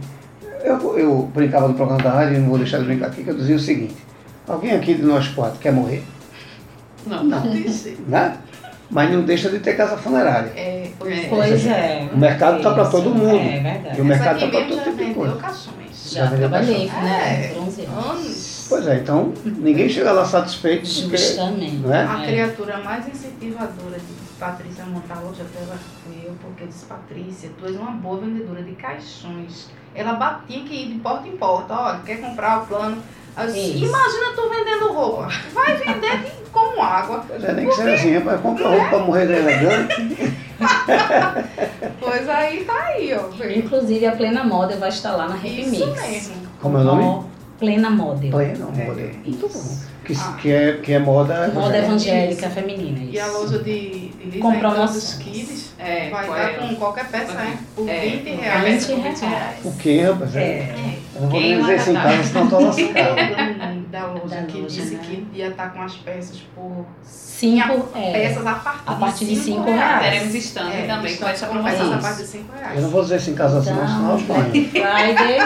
[0.62, 3.30] Eu, eu brincava no programa da rádio, e não vou deixar de brincar aqui, que
[3.30, 3.96] eu dizia o seguinte,
[4.46, 6.02] alguém aqui de nós quatro quer morrer?
[7.06, 7.24] Não.
[7.24, 7.40] Não.
[8.08, 8.36] Né?
[8.90, 10.50] Mas não deixa de ter casa funerária.
[10.56, 11.26] É, pois é.
[11.28, 12.08] Pois é.
[12.12, 13.36] O mercado tá pra Isso, todo mundo.
[13.38, 13.98] É verdade.
[13.98, 15.36] E o mercado Essa tá aqui para mesmo todo já tipo de vendeu coisa.
[15.36, 16.12] caixões.
[16.12, 17.44] Já Já vendeu trabalhei, né?
[17.44, 17.54] É.
[17.54, 18.66] Por 11 anos.
[18.68, 21.16] Pois é, então ninguém chega lá satisfeito porque.
[21.16, 21.76] Justamente.
[21.76, 22.04] Não é?
[22.04, 22.26] A É.
[22.26, 27.66] criatura mais incentivadora de Patrícia montar loja dela foi eu, porque eu disse, Patrícia, tu
[27.66, 29.68] és uma boa vendedora de caixões.
[29.94, 33.02] Ela batia que ir de porta em porta, olha, quer comprar o plano.
[33.46, 35.28] Disse, imagina tu vendendo roupa.
[35.52, 37.24] Vai vender de- como água.
[37.26, 40.36] Pois é, nem que seja assim, rapaz, compra roupa para morrer elegante.
[41.98, 43.28] Pois aí tá aí, ó.
[43.56, 46.02] Inclusive, a Plena Model vai estar lá na Rap Isso Mix.
[46.02, 46.34] mesmo.
[46.60, 47.29] Como é o nome?
[47.60, 48.30] Plena Model.
[48.30, 48.84] Pleno, É.
[48.84, 49.02] moda.
[49.24, 49.76] Muito bom.
[50.04, 50.36] Que, Ah.
[50.40, 51.48] que, é, que é moda.
[51.54, 52.46] Moda evangélica.
[52.46, 52.54] Isso.
[52.54, 52.98] feminina.
[53.04, 53.12] Isso.
[53.12, 54.92] E a loja de, de Lisa Com então, promoções.
[54.94, 56.52] dos kids É, vai estar é?
[56.54, 57.58] com qualquer peça, né?
[57.76, 58.64] Por É, 20 com reais.
[58.64, 59.56] peça por 20 reais.
[59.64, 60.36] O que, rapaz?
[60.36, 60.40] É.
[60.42, 60.98] É.
[61.14, 63.80] Eu não vou Quem nem dizer isso em casa, senão eu tô lascado.
[63.90, 65.00] Da loja Da que loja, disse né?
[65.02, 69.34] que ia estar com as peças por Cinco, é, peças a partir, a partir de
[69.34, 70.00] de cinco 5 reais.
[70.12, 71.98] Teremos stand É, também com essa peças a promoção.
[72.00, 72.76] partir de 5 reais.
[72.76, 74.50] Eu não vou dizer isso em casa assim, não, senão eu Então, apanho.
[74.52, 75.38] Black Friday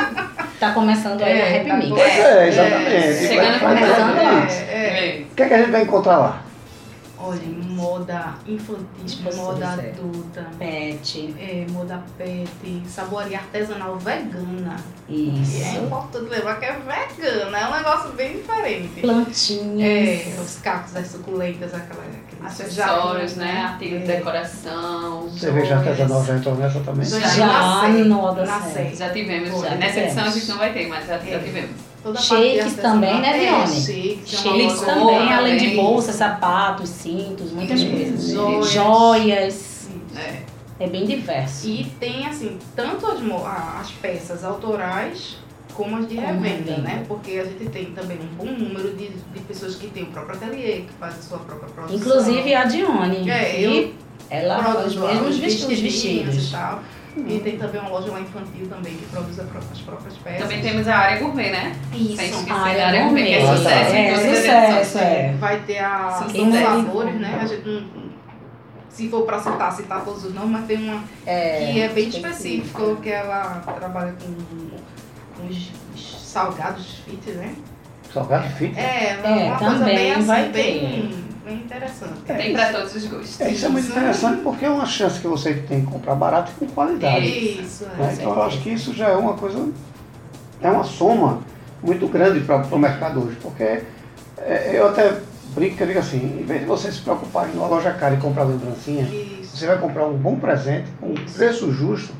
[0.60, 1.88] tá começando aí É, a Rap tá Mix.
[1.90, 2.94] Pois é, exatamente.
[2.94, 4.46] É, chegando começando lá.
[4.48, 5.08] É, é.
[5.08, 5.24] É.
[5.30, 6.43] O que, é que a gente vai encontrar lá?
[7.26, 11.34] Olha, moda infantil, moda adulta, Pet.
[11.38, 14.76] é, moda pet, saboaria artesanal vegana.
[15.08, 15.78] E é Isso.
[15.84, 19.00] importante lembrar que é vegana, é um negócio bem diferente.
[19.00, 20.36] Plantinhas.
[20.36, 23.62] É, os cactos, as suculentas, aquela, aqueles Acessórios, né?
[23.62, 24.16] Artigos de É.
[24.16, 25.30] decoração.
[25.30, 27.06] Cerveja artesanal já entrou nessa também?
[27.06, 27.20] Já.
[27.20, 28.94] Já série.
[28.94, 29.62] Já tivemos.
[29.62, 31.38] Já Nessa edição a gente não vai ter, mas já, já É.
[31.38, 31.93] tivemos.
[32.04, 33.44] Toda Shakes também, né.
[33.44, 33.80] É, Vione?
[34.26, 38.28] shakes, também, além de bolsas, sapatos, cintos, muitas Sim, coisas.
[38.30, 38.70] joias.
[38.70, 39.88] Joias.
[40.14, 40.42] É.
[40.78, 41.66] É bem diverso.
[41.66, 43.20] E tem, assim, tanto as,
[43.80, 45.38] as peças autorais
[45.72, 46.82] como as de Como revenda, revenda.
[46.82, 47.04] né?
[47.08, 50.36] Porque a gente tem também um bom número de, de pessoas que têm o próprio
[50.36, 51.96] ateliê, que fazem sua própria produção.
[51.96, 53.30] Inclusive a Dione.
[53.30, 53.94] É, eu
[54.28, 55.80] ela produz os mesmos os vestidos.
[55.80, 56.48] vestidos.
[56.48, 56.82] e tal.
[57.16, 60.40] E tem também uma loja lá infantil também que produz a as próprias peças.
[60.42, 61.76] Também temos a área gourmet, né?
[61.92, 62.22] Sem Isso.
[62.22, 63.56] esquecer A da área área gourmet, que é gourmet.
[63.58, 65.34] sucesso em É, as sucesso, é.
[65.38, 66.60] Vai ter a São todas.
[66.60, 67.38] Sabores, né?
[67.40, 67.84] A gente não,
[68.88, 72.08] se for para citar, citar todos os nomes, mas tem uma É, que é bem
[72.08, 74.34] específico, que ela trabalha com,
[75.36, 77.54] com os os salgados fit, né?
[78.12, 78.76] Salgado fit?
[78.78, 82.14] É, É, uma coisa também bem assim, vai bem, bem interessante.
[82.26, 83.40] Tem para todos os gostos.
[83.40, 86.52] É, isso é muito interessante porque é uma chance que você tem de comprar barato
[86.52, 87.26] e com qualidade.
[87.26, 88.08] Isso, né?
[88.10, 88.14] é.
[88.14, 89.68] Então eu acho que isso já é uma coisa,
[90.60, 91.40] é uma soma
[91.82, 93.82] muito grande para o mercado hoje, porque
[94.38, 95.20] é, eu até
[95.54, 98.14] brinco que eu digo assim, em vez de você se preocupar em uma loja cara
[98.14, 99.56] e comprar lembrancinha, Isso.
[99.56, 102.12] você vai comprar um bom presente, com um preço justo,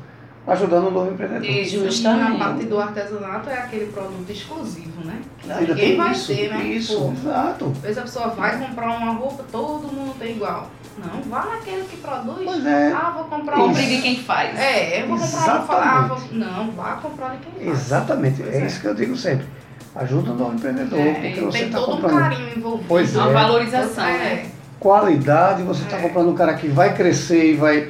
[0.47, 1.63] ajudando um novo empreendedor.
[1.65, 2.37] Justamente.
[2.37, 5.21] Na parte do artesanato é aquele produto exclusivo, né?
[5.43, 6.63] Ainda Ninguém tem vai isso, ter, né?
[6.65, 7.65] isso, Pô, exato.
[7.75, 10.69] Às vezes a pessoa vai comprar uma roupa, todo mundo tem igual.
[10.97, 12.41] Não, vá naquele que produz.
[12.45, 12.91] Pois é.
[12.93, 13.67] Ah, vou comprar um.
[13.67, 14.57] Compre de quem faz.
[14.59, 15.75] É, eu vou comprar uma.
[15.75, 16.17] Ah, vou...
[16.17, 16.35] Exatamente.
[16.37, 17.79] Não, vá comprar de quem faz.
[17.81, 18.65] Exatamente, Pois é, é.
[18.65, 19.45] isso que eu digo sempre.
[19.95, 22.85] Ajuda o novo empreendedor, É, porque você tem está todo um comprando carinho envolvido.
[22.87, 23.33] Pois Uma é.
[23.33, 24.17] valorização, É.
[24.17, 24.45] né?
[24.79, 26.01] qualidade, você está É.
[26.01, 27.89] comprando um cara que vai crescer e vai.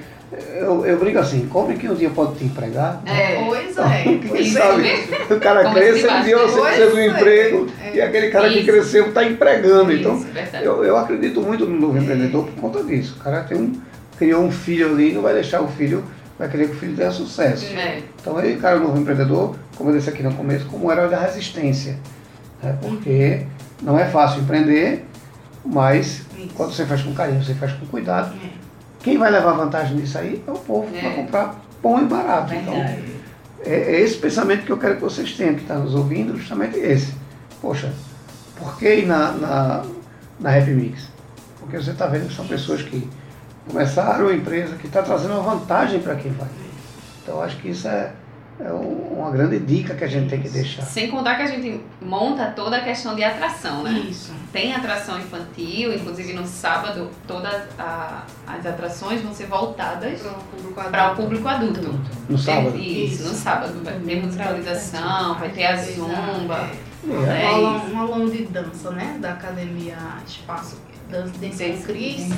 [0.56, 3.02] Eu, eu brinco assim, como que um dia pode te empregar?
[3.06, 3.44] É.
[3.46, 4.04] Pois é.
[4.04, 4.84] Quem sabe
[5.30, 7.08] o cara Como cresce e um dia você precisa de um é.
[7.08, 7.96] emprego É.
[7.96, 8.66] e aquele cara que Isso.
[8.72, 9.92] cresceu está empregando.
[9.94, 10.66] Então, Isso, verdade.
[10.66, 13.16] eu, eu acredito muito no novo empreendedor por conta disso.
[13.20, 13.74] O cara tem um,
[14.18, 16.04] criou um filho ali, não vai deixar o filho,
[16.40, 17.66] vai querer que o filho tenha sucesso.
[17.76, 18.00] É.
[18.22, 21.20] Então ele encara o novo empreendedor, como eu disse aqui no começo, como herói da
[21.20, 21.98] resistência.
[22.64, 22.78] né?
[22.82, 23.42] Porque
[23.82, 25.06] não é fácil empreender,
[25.66, 26.50] mas Isso.
[26.56, 28.34] quando você faz com carinho, você faz com cuidado.
[28.44, 28.65] É.
[29.06, 31.00] Quem vai levar vantagem nisso aí é o povo É.
[31.00, 32.56] vai comprar bom e barato.
[32.56, 33.04] Então, Verdade.
[33.64, 36.76] é, é esse pensamento que eu quero que vocês tenham, que está nos ouvindo, justamente
[36.80, 37.14] esse.
[37.62, 37.94] Poxa,
[38.58, 39.86] por que ir na, na,
[40.40, 41.08] na Happy Mix?
[41.60, 43.08] Porque você está vendo que são pessoas que
[43.70, 46.48] começaram a empresa, que está trazendo uma vantagem para quem vai.
[47.22, 48.12] Então, acho que isso é,
[48.60, 50.82] é um- uma grande dica que a gente tem que deixar.
[50.84, 53.92] Sem contar que a gente monta toda a questão de atração, né?
[54.10, 54.32] Isso.
[54.54, 60.22] Tem atração infantil, inclusive no sábado todas a- as atrações vão ser voltadas
[60.92, 61.80] Para o público adulto.
[61.82, 62.12] adulto.
[62.30, 62.78] No sábado.
[62.78, 63.42] Isso, no Isso.
[63.42, 63.82] sábado.
[63.84, 66.70] Vai ter musicalização, vai ter a zumba.
[67.08, 67.46] É.
[67.46, 67.94] É isso.
[67.94, 69.18] um aluno de dança, né?
[69.20, 69.96] Da academia
[70.28, 70.78] Espaço
[71.10, 72.34] Dança Dance com Cris.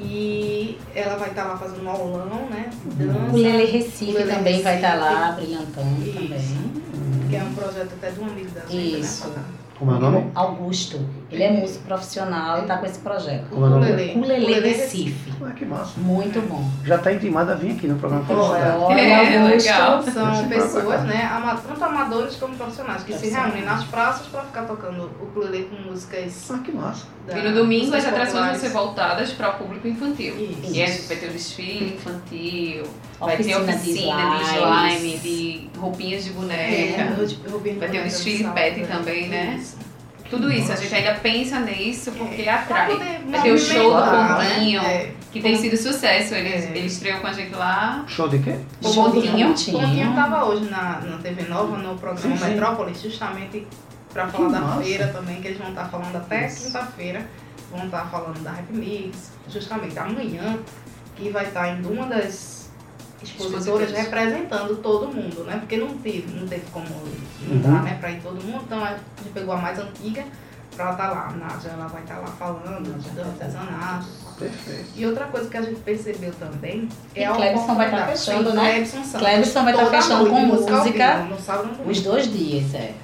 [0.00, 2.70] E ela vai estar lá fazendo um aulão, né?
[2.96, 3.32] Dança.
[3.32, 5.04] O Lele Recife Ukulele também vai estar Recife.
[5.14, 6.14] lá, brilhantando Isso.
[6.14, 7.28] também.
[7.28, 9.28] Que é um projeto até de um amigo da gente, Isso.
[9.28, 9.42] né?
[9.78, 10.30] Como é o nome?
[10.34, 11.00] Augusto.
[11.32, 13.46] Ele é músico profissional e está com esse projeto.
[13.50, 13.86] Como é o nome?
[13.90, 14.12] Ukulele.
[14.18, 15.32] Ukulele Recife.
[15.44, 15.92] Ah, que massa.
[15.98, 16.68] Muito bom.
[16.84, 18.84] Já está intimado a vir aqui no programa Olha, Felicidade.
[18.84, 19.56] Olha, É, Augusto.
[19.66, 20.02] legal.
[20.02, 21.30] São pessoas, né,
[21.66, 25.90] tanto amadores como profissionais, que se reúnem nas praças para ficar tocando o ukulele com
[25.90, 27.06] músicas Ah, que massa.
[27.26, 30.34] da, E no domingo as atrações vão ser voltadas para o público infantil.
[30.36, 30.72] Isso.
[30.74, 32.82] E a gente vai ter o desfile infantil,
[33.18, 37.16] vai ter Oficina de oficina de slime, de roupinhas de É, boneca.
[37.46, 39.56] eu vi Vai ter um no desfile pet também, né?
[39.60, 39.76] Isso.
[40.32, 42.88] Tudo isso, a gente ainda pensa nisso porque Pra atrai.
[42.90, 44.94] poder ter o show do Pontinho, né?
[44.94, 45.14] É.
[45.30, 46.34] que tem sido sucesso.
[46.34, 46.70] Ele, É.
[46.74, 48.02] ele estreou com a gente lá.
[48.08, 48.56] Show de quê?
[48.82, 49.78] O Show do Pontinho, Pontinho.
[49.80, 52.50] Pontinho estava hoje na, na TV Nova, no programa Sim, sim.
[52.50, 53.66] Metrópolis, justamente
[54.12, 57.26] para falar Que da feira também, que eles vão estar falando até quinta-feira.
[57.70, 60.58] Vão estar falando da Happy Mix, justamente amanhã,
[61.16, 62.61] que vai estar indo uma das
[63.22, 63.92] expositoras Expositores.
[63.92, 65.56] representando todo mundo, né?
[65.58, 67.56] Porque não teve, não teve como Uhum.
[67.56, 70.24] mudar, né, para ir todo mundo, então a gente pegou a mais antiga
[70.76, 71.26] para ela estar lá.
[71.28, 74.06] A Nádia ela vai estar lá falando do artesanato.
[74.38, 74.86] Perfeito.
[74.96, 78.18] E outra coisa que a gente percebeu também é E a Clebson vai estar oportunidade.
[78.18, 78.72] fechando, né?
[78.74, 79.20] Clebson Santos.
[79.20, 81.70] Clebson vai estar Toda fechando com música vivo, sábado.
[81.90, 82.94] Os dois dias, é.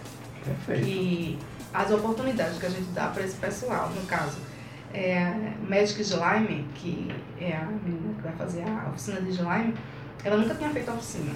[0.45, 0.89] Perfeito.
[0.89, 1.39] E
[1.75, 4.39] as oportunidades que a gente dá para esse pessoal, no caso,
[4.95, 9.75] é, Magic Slime, que é a menina que vai fazer a oficina de slime,
[10.25, 11.33] ela nunca tinha feito a oficina.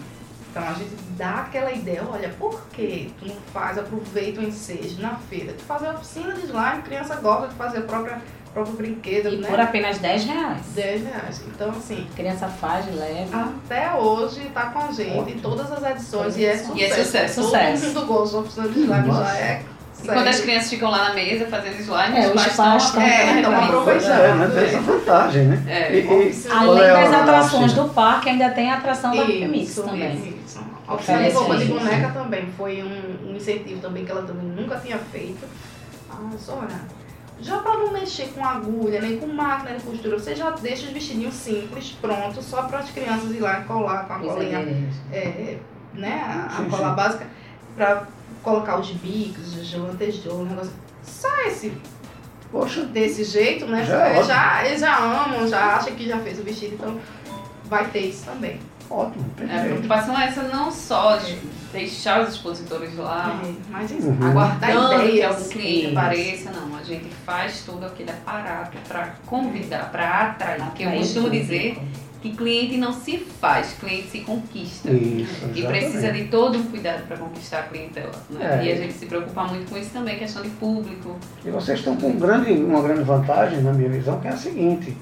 [0.51, 5.01] Então a gente dá aquela ideia, olha, por que tu não faz, aproveita o ensejo
[5.01, 8.17] na feira, tu faz a oficina de slime, criança gosta de fazer o próprio,
[8.53, 9.49] próprio brinquedo, E né?
[9.49, 10.61] por apenas 10 reais.
[10.75, 11.43] 10 reais.
[11.47, 13.51] Então, assim, A criança faz, leva.
[13.65, 16.77] até hoje tá com a gente em todas as edições e é sucesso.
[16.79, 17.35] E é sucesso.
[17.37, 17.87] Todo Sucesso.
[17.87, 19.63] mundo gosta da oficina de slime, já é
[20.05, 23.03] quando as crianças ficam lá na mesa fazendo slime, É, os os pais pais estão
[23.03, 23.85] É, então aproveitando.
[23.85, 24.51] Pois é, né?
[24.55, 25.63] Tem essa vantagem, né?
[25.69, 25.95] É.
[25.95, 29.71] E- e- Além é das atrações do parque, ainda tem a atração da Happy Mix
[29.71, 30.35] Isso, também.
[30.45, 30.61] isso.
[30.87, 34.45] A oficina de roupa de boneca também foi um, um incentivo também que ela também
[34.47, 35.47] nunca tinha feito.
[36.23, 36.81] Mas olha,
[37.41, 40.93] já para não mexer com agulha, nem com máquina de costura, você já deixa os
[40.93, 44.77] vestidinhos simples, prontos, só para as crianças ir lá e colar com a colinha Coisa
[45.13, 45.57] é,
[45.95, 47.27] né, a, a cola básica
[47.77, 48.03] para
[48.43, 50.73] colocar os bicos, os lantejoulas, o negócio.
[51.03, 51.73] Só esse
[52.51, 53.83] Poxa, desse jeito, né?
[53.85, 57.01] Já é já, eles já amam, já acham que já fez o vestido, então
[57.65, 58.61] vai ter isso também.
[58.91, 59.65] ótimo, É, a perfeito.
[59.71, 61.39] preocupação é essa não só de
[61.73, 64.29] deixar os expositores lá, É, mas isso, Uhum.
[64.31, 65.35] aguardando Dá que ideias.
[65.35, 66.77] algum cliente apareça, não.
[66.77, 70.63] A gente faz todo aquele aparato para convidar, para atrair.
[70.63, 71.45] Porque eu costumo público.
[71.47, 71.79] dizer
[72.23, 74.89] que cliente não se faz, cliente se conquista.
[74.91, 78.13] Isso, E precisa de todo um cuidado para conquistar a clientela.
[78.31, 78.61] Né?
[78.63, 78.67] É.
[78.67, 81.17] E a gente se preocupa muito com isso também, questão de público.
[81.45, 84.37] E vocês estão com um grande, uma grande vantagem, na minha visão, que é a
[84.37, 84.97] seguinte.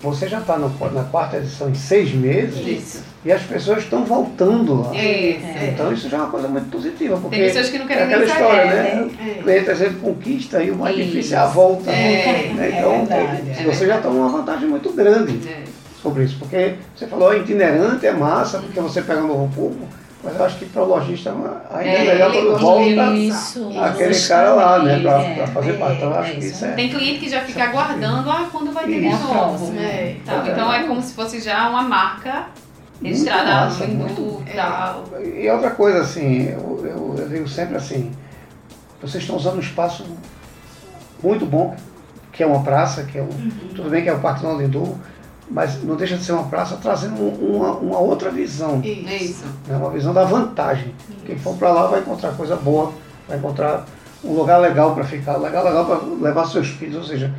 [0.00, 0.68] Você já está na
[1.10, 3.02] quarta edição em seis meses Isso.
[3.24, 4.94] e as pessoas estão voltando lá.
[4.94, 5.46] Isso.
[5.46, 5.70] É.
[5.72, 8.04] Então isso já é uma coisa muito positiva, porque Tem pessoas que não é querem
[8.04, 8.76] aquela nem história, saber.
[8.76, 9.10] né?
[9.36, 9.40] É.
[9.40, 11.06] O cliente às vezes conquista e o mais Isso.
[11.08, 11.90] difícil é a volta.
[11.90, 12.68] É, né?
[12.72, 13.56] é Então, verdade.
[13.56, 15.64] se você já está numa vantagem muito grande É.
[16.06, 19.88] sobre isso, porque você falou itinerante é massa, porque você pega um novo público,
[20.22, 23.70] mas eu acho que para o lojista ainda é, É, melhor quando volta Isso.
[23.80, 25.00] aquele cara lá, né?
[25.00, 25.96] Para É, fazer é, parte.
[25.96, 26.54] Então eu acho é que isso.
[26.54, 26.72] isso é.
[26.72, 29.16] Tem cliente que já fica aguardando, ah, quando vai ter de Isso.
[29.16, 29.56] É novo.
[29.58, 29.80] próxima.
[29.82, 30.16] É.
[30.24, 32.46] Tá, então é como se fosse já uma marca
[33.02, 34.54] registrada massa, no muito- Hindu e é.
[34.54, 35.04] tal.
[35.22, 38.10] E outra coisa, assim, eu, eu, eu digo sempre assim,
[39.02, 40.04] vocês estão usando um espaço
[41.22, 41.76] muito bom,
[42.32, 43.28] que é uma praça, que é o,
[43.74, 44.98] tudo bem que é o Parque Nova Lindu,
[45.50, 49.08] mas não deixa de ser uma praça trazendo um- uma, uma outra visão, Isso.
[49.08, 49.44] É isso.
[49.68, 49.76] né?
[49.76, 50.92] uma visão da vantagem.
[51.24, 52.92] Quem for para lá vai encontrar coisa boa,
[53.28, 53.84] vai encontrar
[54.24, 57.32] um lugar legal para ficar, legal, legal para levar seus filhos, ou seja,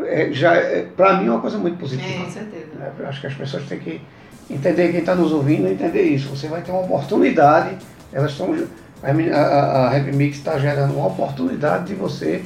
[0.00, 0.52] é, já
[0.96, 2.24] para mim é uma coisa muito positiva.
[2.24, 2.66] Com certeza.
[2.78, 2.90] né?
[3.06, 4.00] Acho que as pessoas têm que
[4.48, 6.28] entender, quem está nos ouvindo, entender isso.
[6.28, 7.76] Você vai ter uma oportunidade,
[8.12, 8.54] elas estão.
[9.02, 12.42] A, a, a Happy Mix está gerando uma oportunidade de você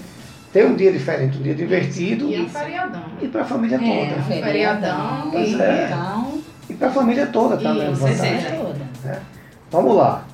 [0.53, 3.03] ter um dia diferente, um dia divertido E é um e, feriadão.
[3.31, 4.21] para a família É, toda.
[4.21, 5.31] um feriadão.
[5.31, 5.87] Pois é.
[5.87, 6.38] Então,
[6.71, 7.71] E para a família toda, tá?
[7.73, 7.87] Isso, né?
[7.87, 8.59] com Vantagem.
[8.61, 9.23] toda.
[9.71, 10.27] Vamos lá.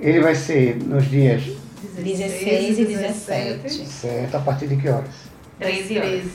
[0.00, 1.42] Ele vai ser nos dias
[1.96, 3.86] 16 e 17.
[3.86, 5.08] certo, a partir de que horas?
[5.58, 6.10] 13 horas.
[6.10, 6.30] 13.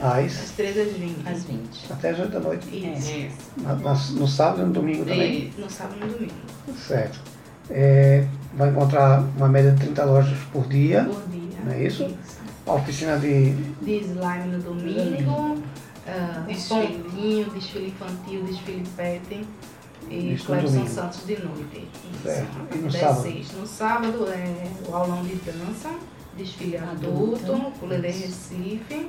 [0.00, 1.28] Às Às 13 às 20.
[1.28, 1.92] Às 20.
[1.92, 2.66] até as 8 da noite.
[2.74, 3.10] Isso.
[3.10, 3.36] Isso.
[3.58, 5.52] Na- na- no sábado e no domingo também.
[5.58, 6.32] No sábado e no domingo.
[6.86, 7.20] Certo.
[7.68, 11.04] É, vai encontrar uma média de 30 lojas por dia.
[11.04, 11.40] Por dia.
[11.64, 12.04] Não é isso?
[12.04, 13.52] A oficina de.
[13.82, 15.62] De slime no domingo.
[16.06, 16.98] ah, Desfile.
[16.98, 19.46] pontinho, desfile infantil, desfile pet.
[20.10, 20.86] E Clebson.
[20.86, 21.86] Santos de noite.
[22.12, 22.22] Isso.
[22.24, 22.74] Certo.
[22.74, 23.22] E no sábado?
[23.22, 23.52] seis.
[23.52, 25.90] No sábado é o aulão de dança,
[26.36, 27.44] desfile Adulto.
[27.52, 29.08] adulto, ukulele Recife,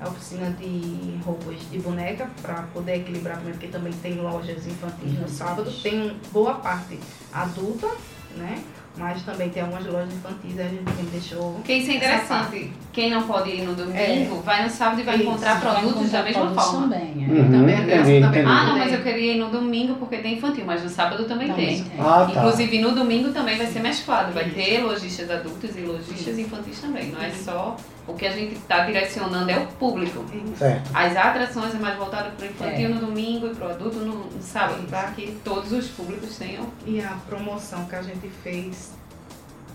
[0.00, 5.18] a oficina de roupas de boneca, para poder equilibrar também, porque também tem lojas infantis
[5.18, 5.70] no sábado.
[5.82, 6.98] Tem boa parte
[7.32, 7.88] adulta,
[8.36, 8.62] né?
[8.98, 11.52] Mas também tem algumas lojas infantis, a gente também deixou.
[11.52, 12.72] Porque isso é essa interessante.
[12.92, 16.22] Quem não pode ir no domingo, vai no sábado e vai Isso, encontrar produtos da
[16.22, 16.82] mesma forma.
[16.88, 17.28] Também, é.
[17.32, 18.20] Uhum, Também é entendi, graça, também.
[18.42, 18.46] entendi.
[18.46, 21.48] Ah, não, mas eu queria ir no domingo porque tem infantil, mas no sábado também,
[21.48, 21.84] Também tem.
[21.84, 22.00] tem.
[22.00, 22.40] Ah, tá.
[22.40, 24.54] Inclusive no domingo também vai ser mesclado, vai Isso.
[24.56, 27.12] ter lojistas adultos e lojistas infantis também.
[27.12, 27.76] Não é só
[28.08, 30.24] o que a gente está direcionando é o público.
[30.56, 30.90] Certo.
[30.94, 32.88] As atrações é mais voltada para o infantil É.
[32.88, 36.66] no domingo e para o adulto no, sábado, para que todos os públicos tenham.
[36.86, 38.92] E a promoção que a gente fez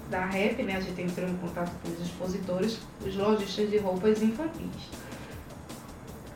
[0.10, 0.78] da REP, né?
[0.78, 4.90] A gente entrou em contato com os expositores, os lojistas de roupas infantis.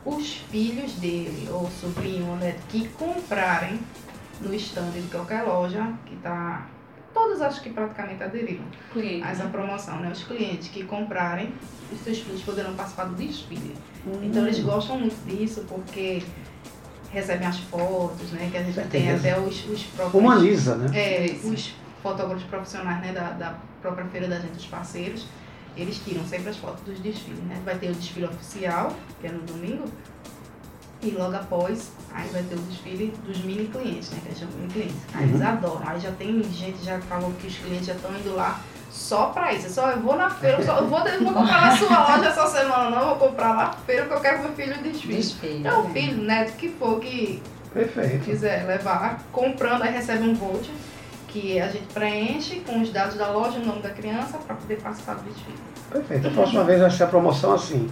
[0.04, 3.78] Os filhos dele, ou sobrinho ou neto, que comprarem
[4.40, 6.66] no stand de qualquer loja, que tá.
[7.18, 8.62] Todos acho que praticamente aderiram.
[8.92, 9.50] Cliente, Mas a né?
[9.50, 10.12] promoção, né?
[10.12, 11.52] Os clientes que comprarem,
[11.92, 13.74] os seus filhos poderão participar do desfile.
[14.22, 16.22] Então eles gostam muito disso porque
[17.10, 18.48] recebem as fotos, né?
[18.52, 20.14] Que a gente tem até os, os próprios.
[20.14, 20.90] Humaniza, né?
[20.96, 25.26] É, os fotógrafos profissionais né, da, da própria feira da gente, os parceiros,
[25.76, 27.60] eles tiram sempre as fotos dos desfiles, né?
[27.64, 29.86] Vai ter o desfile oficial, que é no domingo,
[31.02, 34.18] e logo após, aí vai ter o desfile dos mini clientes, né?
[34.22, 34.96] Que eles chamam de mini clientes.
[35.14, 35.46] Aí eles Uhum.
[35.46, 35.82] adoram.
[35.86, 39.26] Aí já tem gente já que falou que os clientes já estão indo lá só
[39.26, 39.66] pra isso.
[39.66, 42.08] É Só eu vou na feira, eu, só, eu vou, eu vou comprar na sua
[42.16, 44.82] loja essa semana, não, eu vou comprar lá na feira porque eu quero meu filho
[44.82, 45.14] desfile.
[45.16, 45.58] Desfile.
[45.58, 47.40] Então, o filho, neto, que for que
[47.72, 48.24] Perfeito.
[48.24, 50.74] quiser levar, comprando, aí recebe um voucher
[51.28, 54.80] que a gente preenche com os dados da loja, o nome da criança, para poder
[54.80, 55.58] participar do desfile.
[55.92, 56.26] Perfeito.
[56.28, 57.88] A próxima vez vai ser a promoção assim.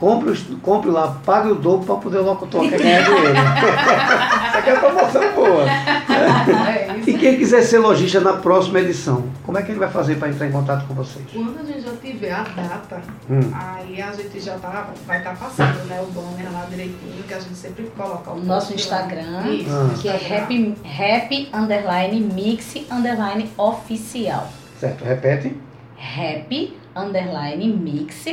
[0.00, 3.34] Compre, os- compre lá, pague o dobro para poder o locutor quer ganhar dinheiro.
[4.48, 5.64] Isso aqui é promoção boa.
[5.70, 10.16] É E quem quiser ser lojista na próxima edição, como é que ele vai fazer
[10.16, 11.24] para entrar em contato com vocês?
[11.32, 13.40] Quando a gente já tiver a data, Hum.
[13.52, 17.38] aí a gente já tá, vai estar passando né, o banner lá direitinho, que a
[17.38, 18.72] gente sempre coloca o O nosso.
[18.74, 19.94] Instagram, Isso, Ah.
[20.00, 24.48] que é happy, happy underline mix underline oficial.
[24.78, 25.54] Certo, repete.
[25.98, 28.26] Happy underline mix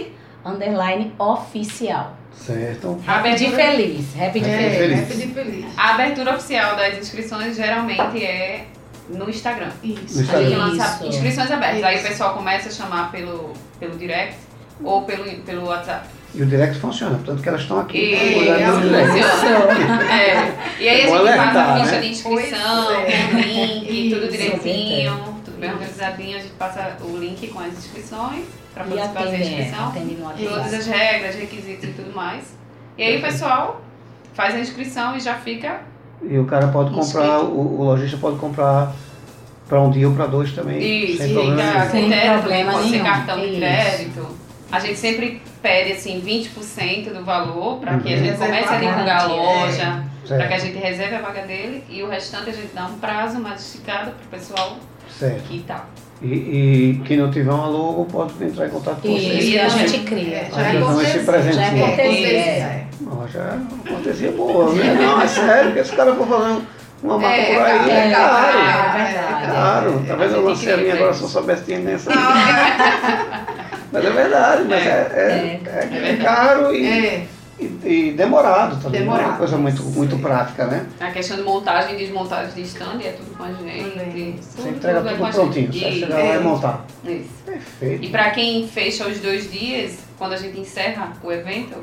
[0.46, 2.16] underline oficial.
[2.34, 3.00] Certo.
[3.02, 4.06] De Abertura- feliz.
[4.22, 5.08] Happy de É, feliz.
[5.08, 5.34] feliz.
[5.34, 5.66] Feliz.
[5.76, 8.66] A abertura oficial das inscrições geralmente é
[9.10, 9.70] no Instagram.
[9.84, 10.16] Isso.
[10.18, 10.40] No Instagram.
[10.40, 11.08] A gente lança Isso.
[11.08, 11.84] inscrições abertas.
[11.84, 12.08] Aí o Isso.
[12.08, 14.38] pessoal começa a chamar pelo, pelo direct
[14.84, 16.08] ou pelo, pelo WhatsApp.
[16.36, 18.14] E o direct funciona, portanto que elas estão aqui.
[18.14, 20.14] E funciona.
[20.14, 20.54] É.
[20.80, 22.02] E aí a gente faz alertar, a ficha né?
[22.02, 23.28] de inscrição, é.
[23.32, 24.32] com link, tudo Isso.
[24.32, 25.80] direitinho, tudo bem Isso.
[25.80, 26.38] organizadinho.
[26.38, 28.46] A gente passa o link com as inscrições
[28.78, 29.94] para poder fazer a é, inscrição.
[30.50, 32.44] Todas as regras, requisitos e tudo mais.
[32.98, 33.82] E aí o pessoal
[34.34, 35.82] faz a inscrição e já fica.
[36.22, 37.46] E o cara pode comprar, Inscrito.
[37.54, 38.94] o, o lojista pode comprar
[39.68, 40.80] para um dia ou para dois também.
[40.80, 41.90] Isso, sem e problema nenhum.
[41.92, 43.04] Sem critério, problema pode ser nenhum.
[43.04, 44.28] cartão de crédito.
[44.72, 48.24] A gente sempre pede assim 20% do valor para que a Uhum.
[48.26, 52.04] gente comece a divulgar a loja, para que a gente reserve a vaga dele e
[52.04, 54.78] o restante a gente dá um prazo mais esticado para o pessoal
[55.18, 55.44] certo.
[55.44, 55.86] que tá.
[56.22, 59.46] E, e quem não tiver uma logo pode entrar em contato com vocês.
[59.46, 60.38] E a gente cria.
[60.38, 61.16] É, já é é cortesia.
[61.16, 61.56] esse presente.
[61.56, 61.80] Já é.
[61.80, 62.60] É.
[62.60, 62.88] é.
[63.02, 64.98] Não, já é uma cortesia boa, né?
[65.00, 66.62] Não, é sério, que esse cara for fazer
[67.04, 68.58] uma marca É, por aí, é é caro.
[68.58, 69.44] É caro, verdade.
[69.44, 72.10] é Claro, talvez eu Você lancei a minha agora eu soubesse tinha nessa.
[73.92, 75.70] Mas é verdade, mas é, é, É.
[75.70, 77.26] é- é caro e, é,
[77.60, 79.02] e, e demorado também.
[79.02, 79.38] Não é uma Demorado.
[79.40, 80.86] coisa muito, muito prática, né?
[81.00, 83.92] A questão de montagem e desmontagem de stand é tudo com a gente.
[83.92, 84.36] Também.
[84.40, 85.70] Você entrega é com a tudo gente.
[85.70, 86.86] prontinho, Isso, chegar lá e montar.
[87.04, 87.30] Isso.
[87.46, 88.04] Perfeito.
[88.06, 91.76] E para quem fecha os dois dias, quando a gente encerra o evento,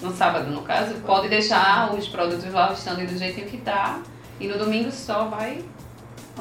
[0.00, 3.98] no sábado no caso, pode deixar os produtos lá o stand do jeitinho que tá.
[4.38, 5.64] E no domingo só vai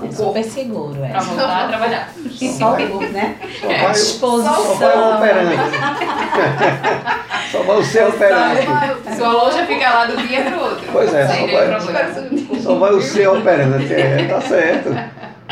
[0.03, 1.09] É super seguro, é.
[1.09, 2.09] pra voltar a trabalhar.
[2.57, 3.37] Só o, né?
[3.61, 4.55] Só A vai, o- disposição.
[4.55, 5.55] só vai o operante.
[7.51, 8.67] só vai o seu operante.
[9.15, 10.85] Sua loja fica lá do dia pro outro.
[10.91, 12.59] Pois é, sem só vai-.
[12.61, 13.93] Só vai o seu operante.
[13.93, 14.89] É, tá certo.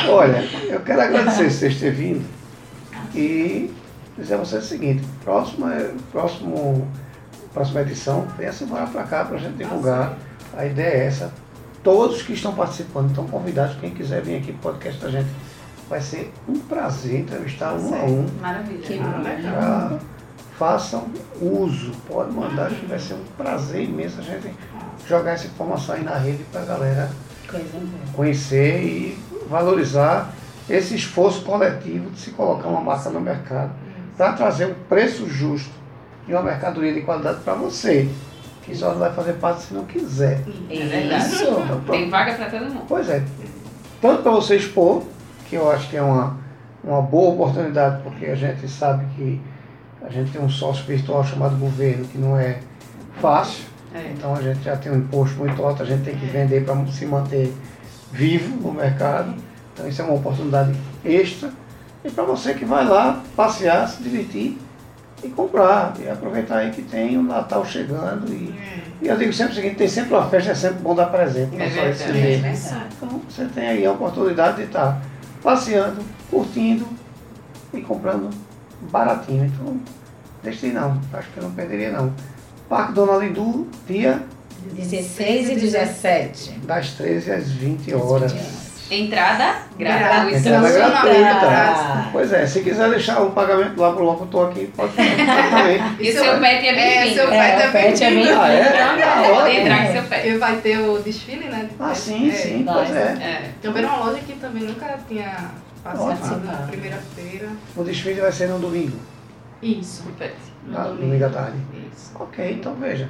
[0.09, 2.25] Olha, eu quero agradecer vocês terem vindo
[3.15, 3.73] e
[4.17, 5.71] dizer a vocês o seguinte, próxima,
[6.11, 6.85] próximo,
[7.53, 10.17] próxima edição, venha se embora para cá para a gente divulgar.
[10.57, 11.31] A ideia é essa.
[11.83, 13.75] Todos que estão participando estão convidados.
[13.77, 15.29] Quem quiser vir aqui para o podcast da gente,
[15.89, 18.25] vai ser um prazer entrevistar um a um.
[18.41, 18.79] Maravilha.
[18.79, 18.97] Que.
[19.41, 19.99] Já
[20.57, 21.05] façam
[21.41, 24.53] uso, pode mandar, que vai ser um prazer imenso a gente
[25.07, 27.11] jogar essa informação aí na rede para a galera
[28.15, 29.19] conhecer e
[29.49, 30.33] valorizar
[30.69, 33.71] esse esforço coletivo de se colocar uma marca no mercado
[34.15, 35.71] para trazer um preço justo
[36.27, 38.09] e uma mercadoria de qualidade para você,
[38.63, 40.41] que só não vai fazer parte se não quiser.
[40.69, 41.25] É verdade.
[41.27, 41.43] Isso.
[41.43, 42.83] Então, Tem vaga pra todo mundo.
[42.87, 43.21] Pois é,
[44.01, 45.03] tanto para você expor,
[45.49, 46.37] que eu acho que é uma,
[46.83, 49.41] uma boa oportunidade, porque a gente sabe que
[50.01, 52.59] a gente tem um sócio virtual chamado governo, que não é
[53.21, 54.11] fácil, É.
[54.13, 56.75] então a gente já tem um imposto muito alto, a gente tem que vender para
[56.87, 57.53] se manter
[58.11, 59.33] vivo no mercado.
[59.73, 60.73] Então isso é uma oportunidade
[61.05, 61.51] extra.
[62.03, 64.57] E para você que vai lá passear, se divertir
[65.23, 65.93] e comprar.
[65.99, 68.31] E aproveitar aí que tem o Natal chegando.
[68.31, 68.53] E,
[69.01, 71.55] e eu digo sempre o seguinte, tem sempre uma festa, é sempre bom dar presente.
[71.55, 72.73] Não É só mês.
[72.97, 75.01] Então você tem aí a oportunidade de estar
[75.41, 76.87] passeando, curtindo
[77.73, 78.29] e comprando
[78.91, 79.45] baratinho.
[79.45, 79.79] Então,
[80.43, 82.13] deixe não, acho que eu não perderia não.
[82.69, 84.23] Parque Dona Lindu, dia
[84.71, 86.51] 16 e 17.
[86.65, 88.62] das 13 às 20 horas.
[88.95, 90.37] Entrada gratuita.
[90.37, 92.09] Entrada gratuita.
[92.11, 95.81] Pois é, se quiser deixar o pagamento lá pro locutor aqui, pode fazer também.
[95.99, 97.15] E o seu pet é É, bem-vindo.
[97.15, 98.39] seu É, pet o pet é bem-vindo.
[98.39, 99.33] Ah, é?
[99.33, 100.27] Pode entrar com seu pet.
[100.27, 101.69] E vai ter o desfile, né?
[101.69, 102.33] de Ah, sim, É.
[102.33, 103.01] sim, pois é.
[103.01, 103.49] É.
[103.61, 105.51] Também uma loja que também nunca tinha
[105.83, 107.47] participado na primeira-feira.
[107.75, 108.97] O desfile vai ser no domingo,
[109.61, 110.03] Isso.
[110.67, 111.57] No domingo à tarde.
[111.91, 112.11] Isso.
[112.19, 113.09] Ok, então veja.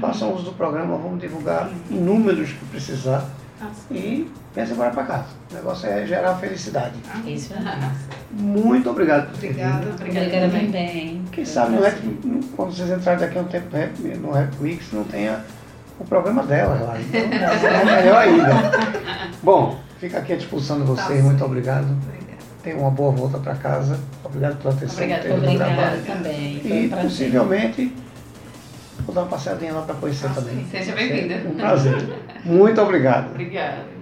[0.00, 3.24] Façam uso do programa, vamos divulgar inúmeros que precisar
[3.60, 5.26] Ah, e pense embora para casa.
[5.50, 6.94] O negócio é gerar felicidade.
[7.26, 7.70] Isso mesmo.
[8.32, 9.84] Muito obrigado por ter Obrigada.
[9.84, 9.94] vindo.
[9.94, 11.22] Obrigada também.
[11.30, 11.98] Quem sabe no Rap,
[12.56, 15.44] quando vocês entrarem daqui a um tempo no Rap, no Rap Weeks não tenha
[16.00, 16.96] o programa dela lá.
[17.00, 17.20] Então
[17.70, 18.50] é melhor ainda.
[19.42, 21.18] Bom, fica aqui à disposição de vocês.
[21.18, 21.24] Tá.
[21.24, 21.86] Muito obrigado.
[22.62, 24.00] Tenha uma boa volta para casa.
[24.24, 26.02] Obrigado pela atenção Obrigada trabalho.
[26.06, 26.56] também.
[26.64, 27.94] E possivelmente
[29.06, 30.66] vou dar uma passeadinha lá para conhecer Ah, também.
[30.70, 31.48] Seja bem-vinda.
[31.48, 32.08] Um prazer.
[32.44, 33.30] Muito obrigado.
[33.30, 33.93] Obrigada.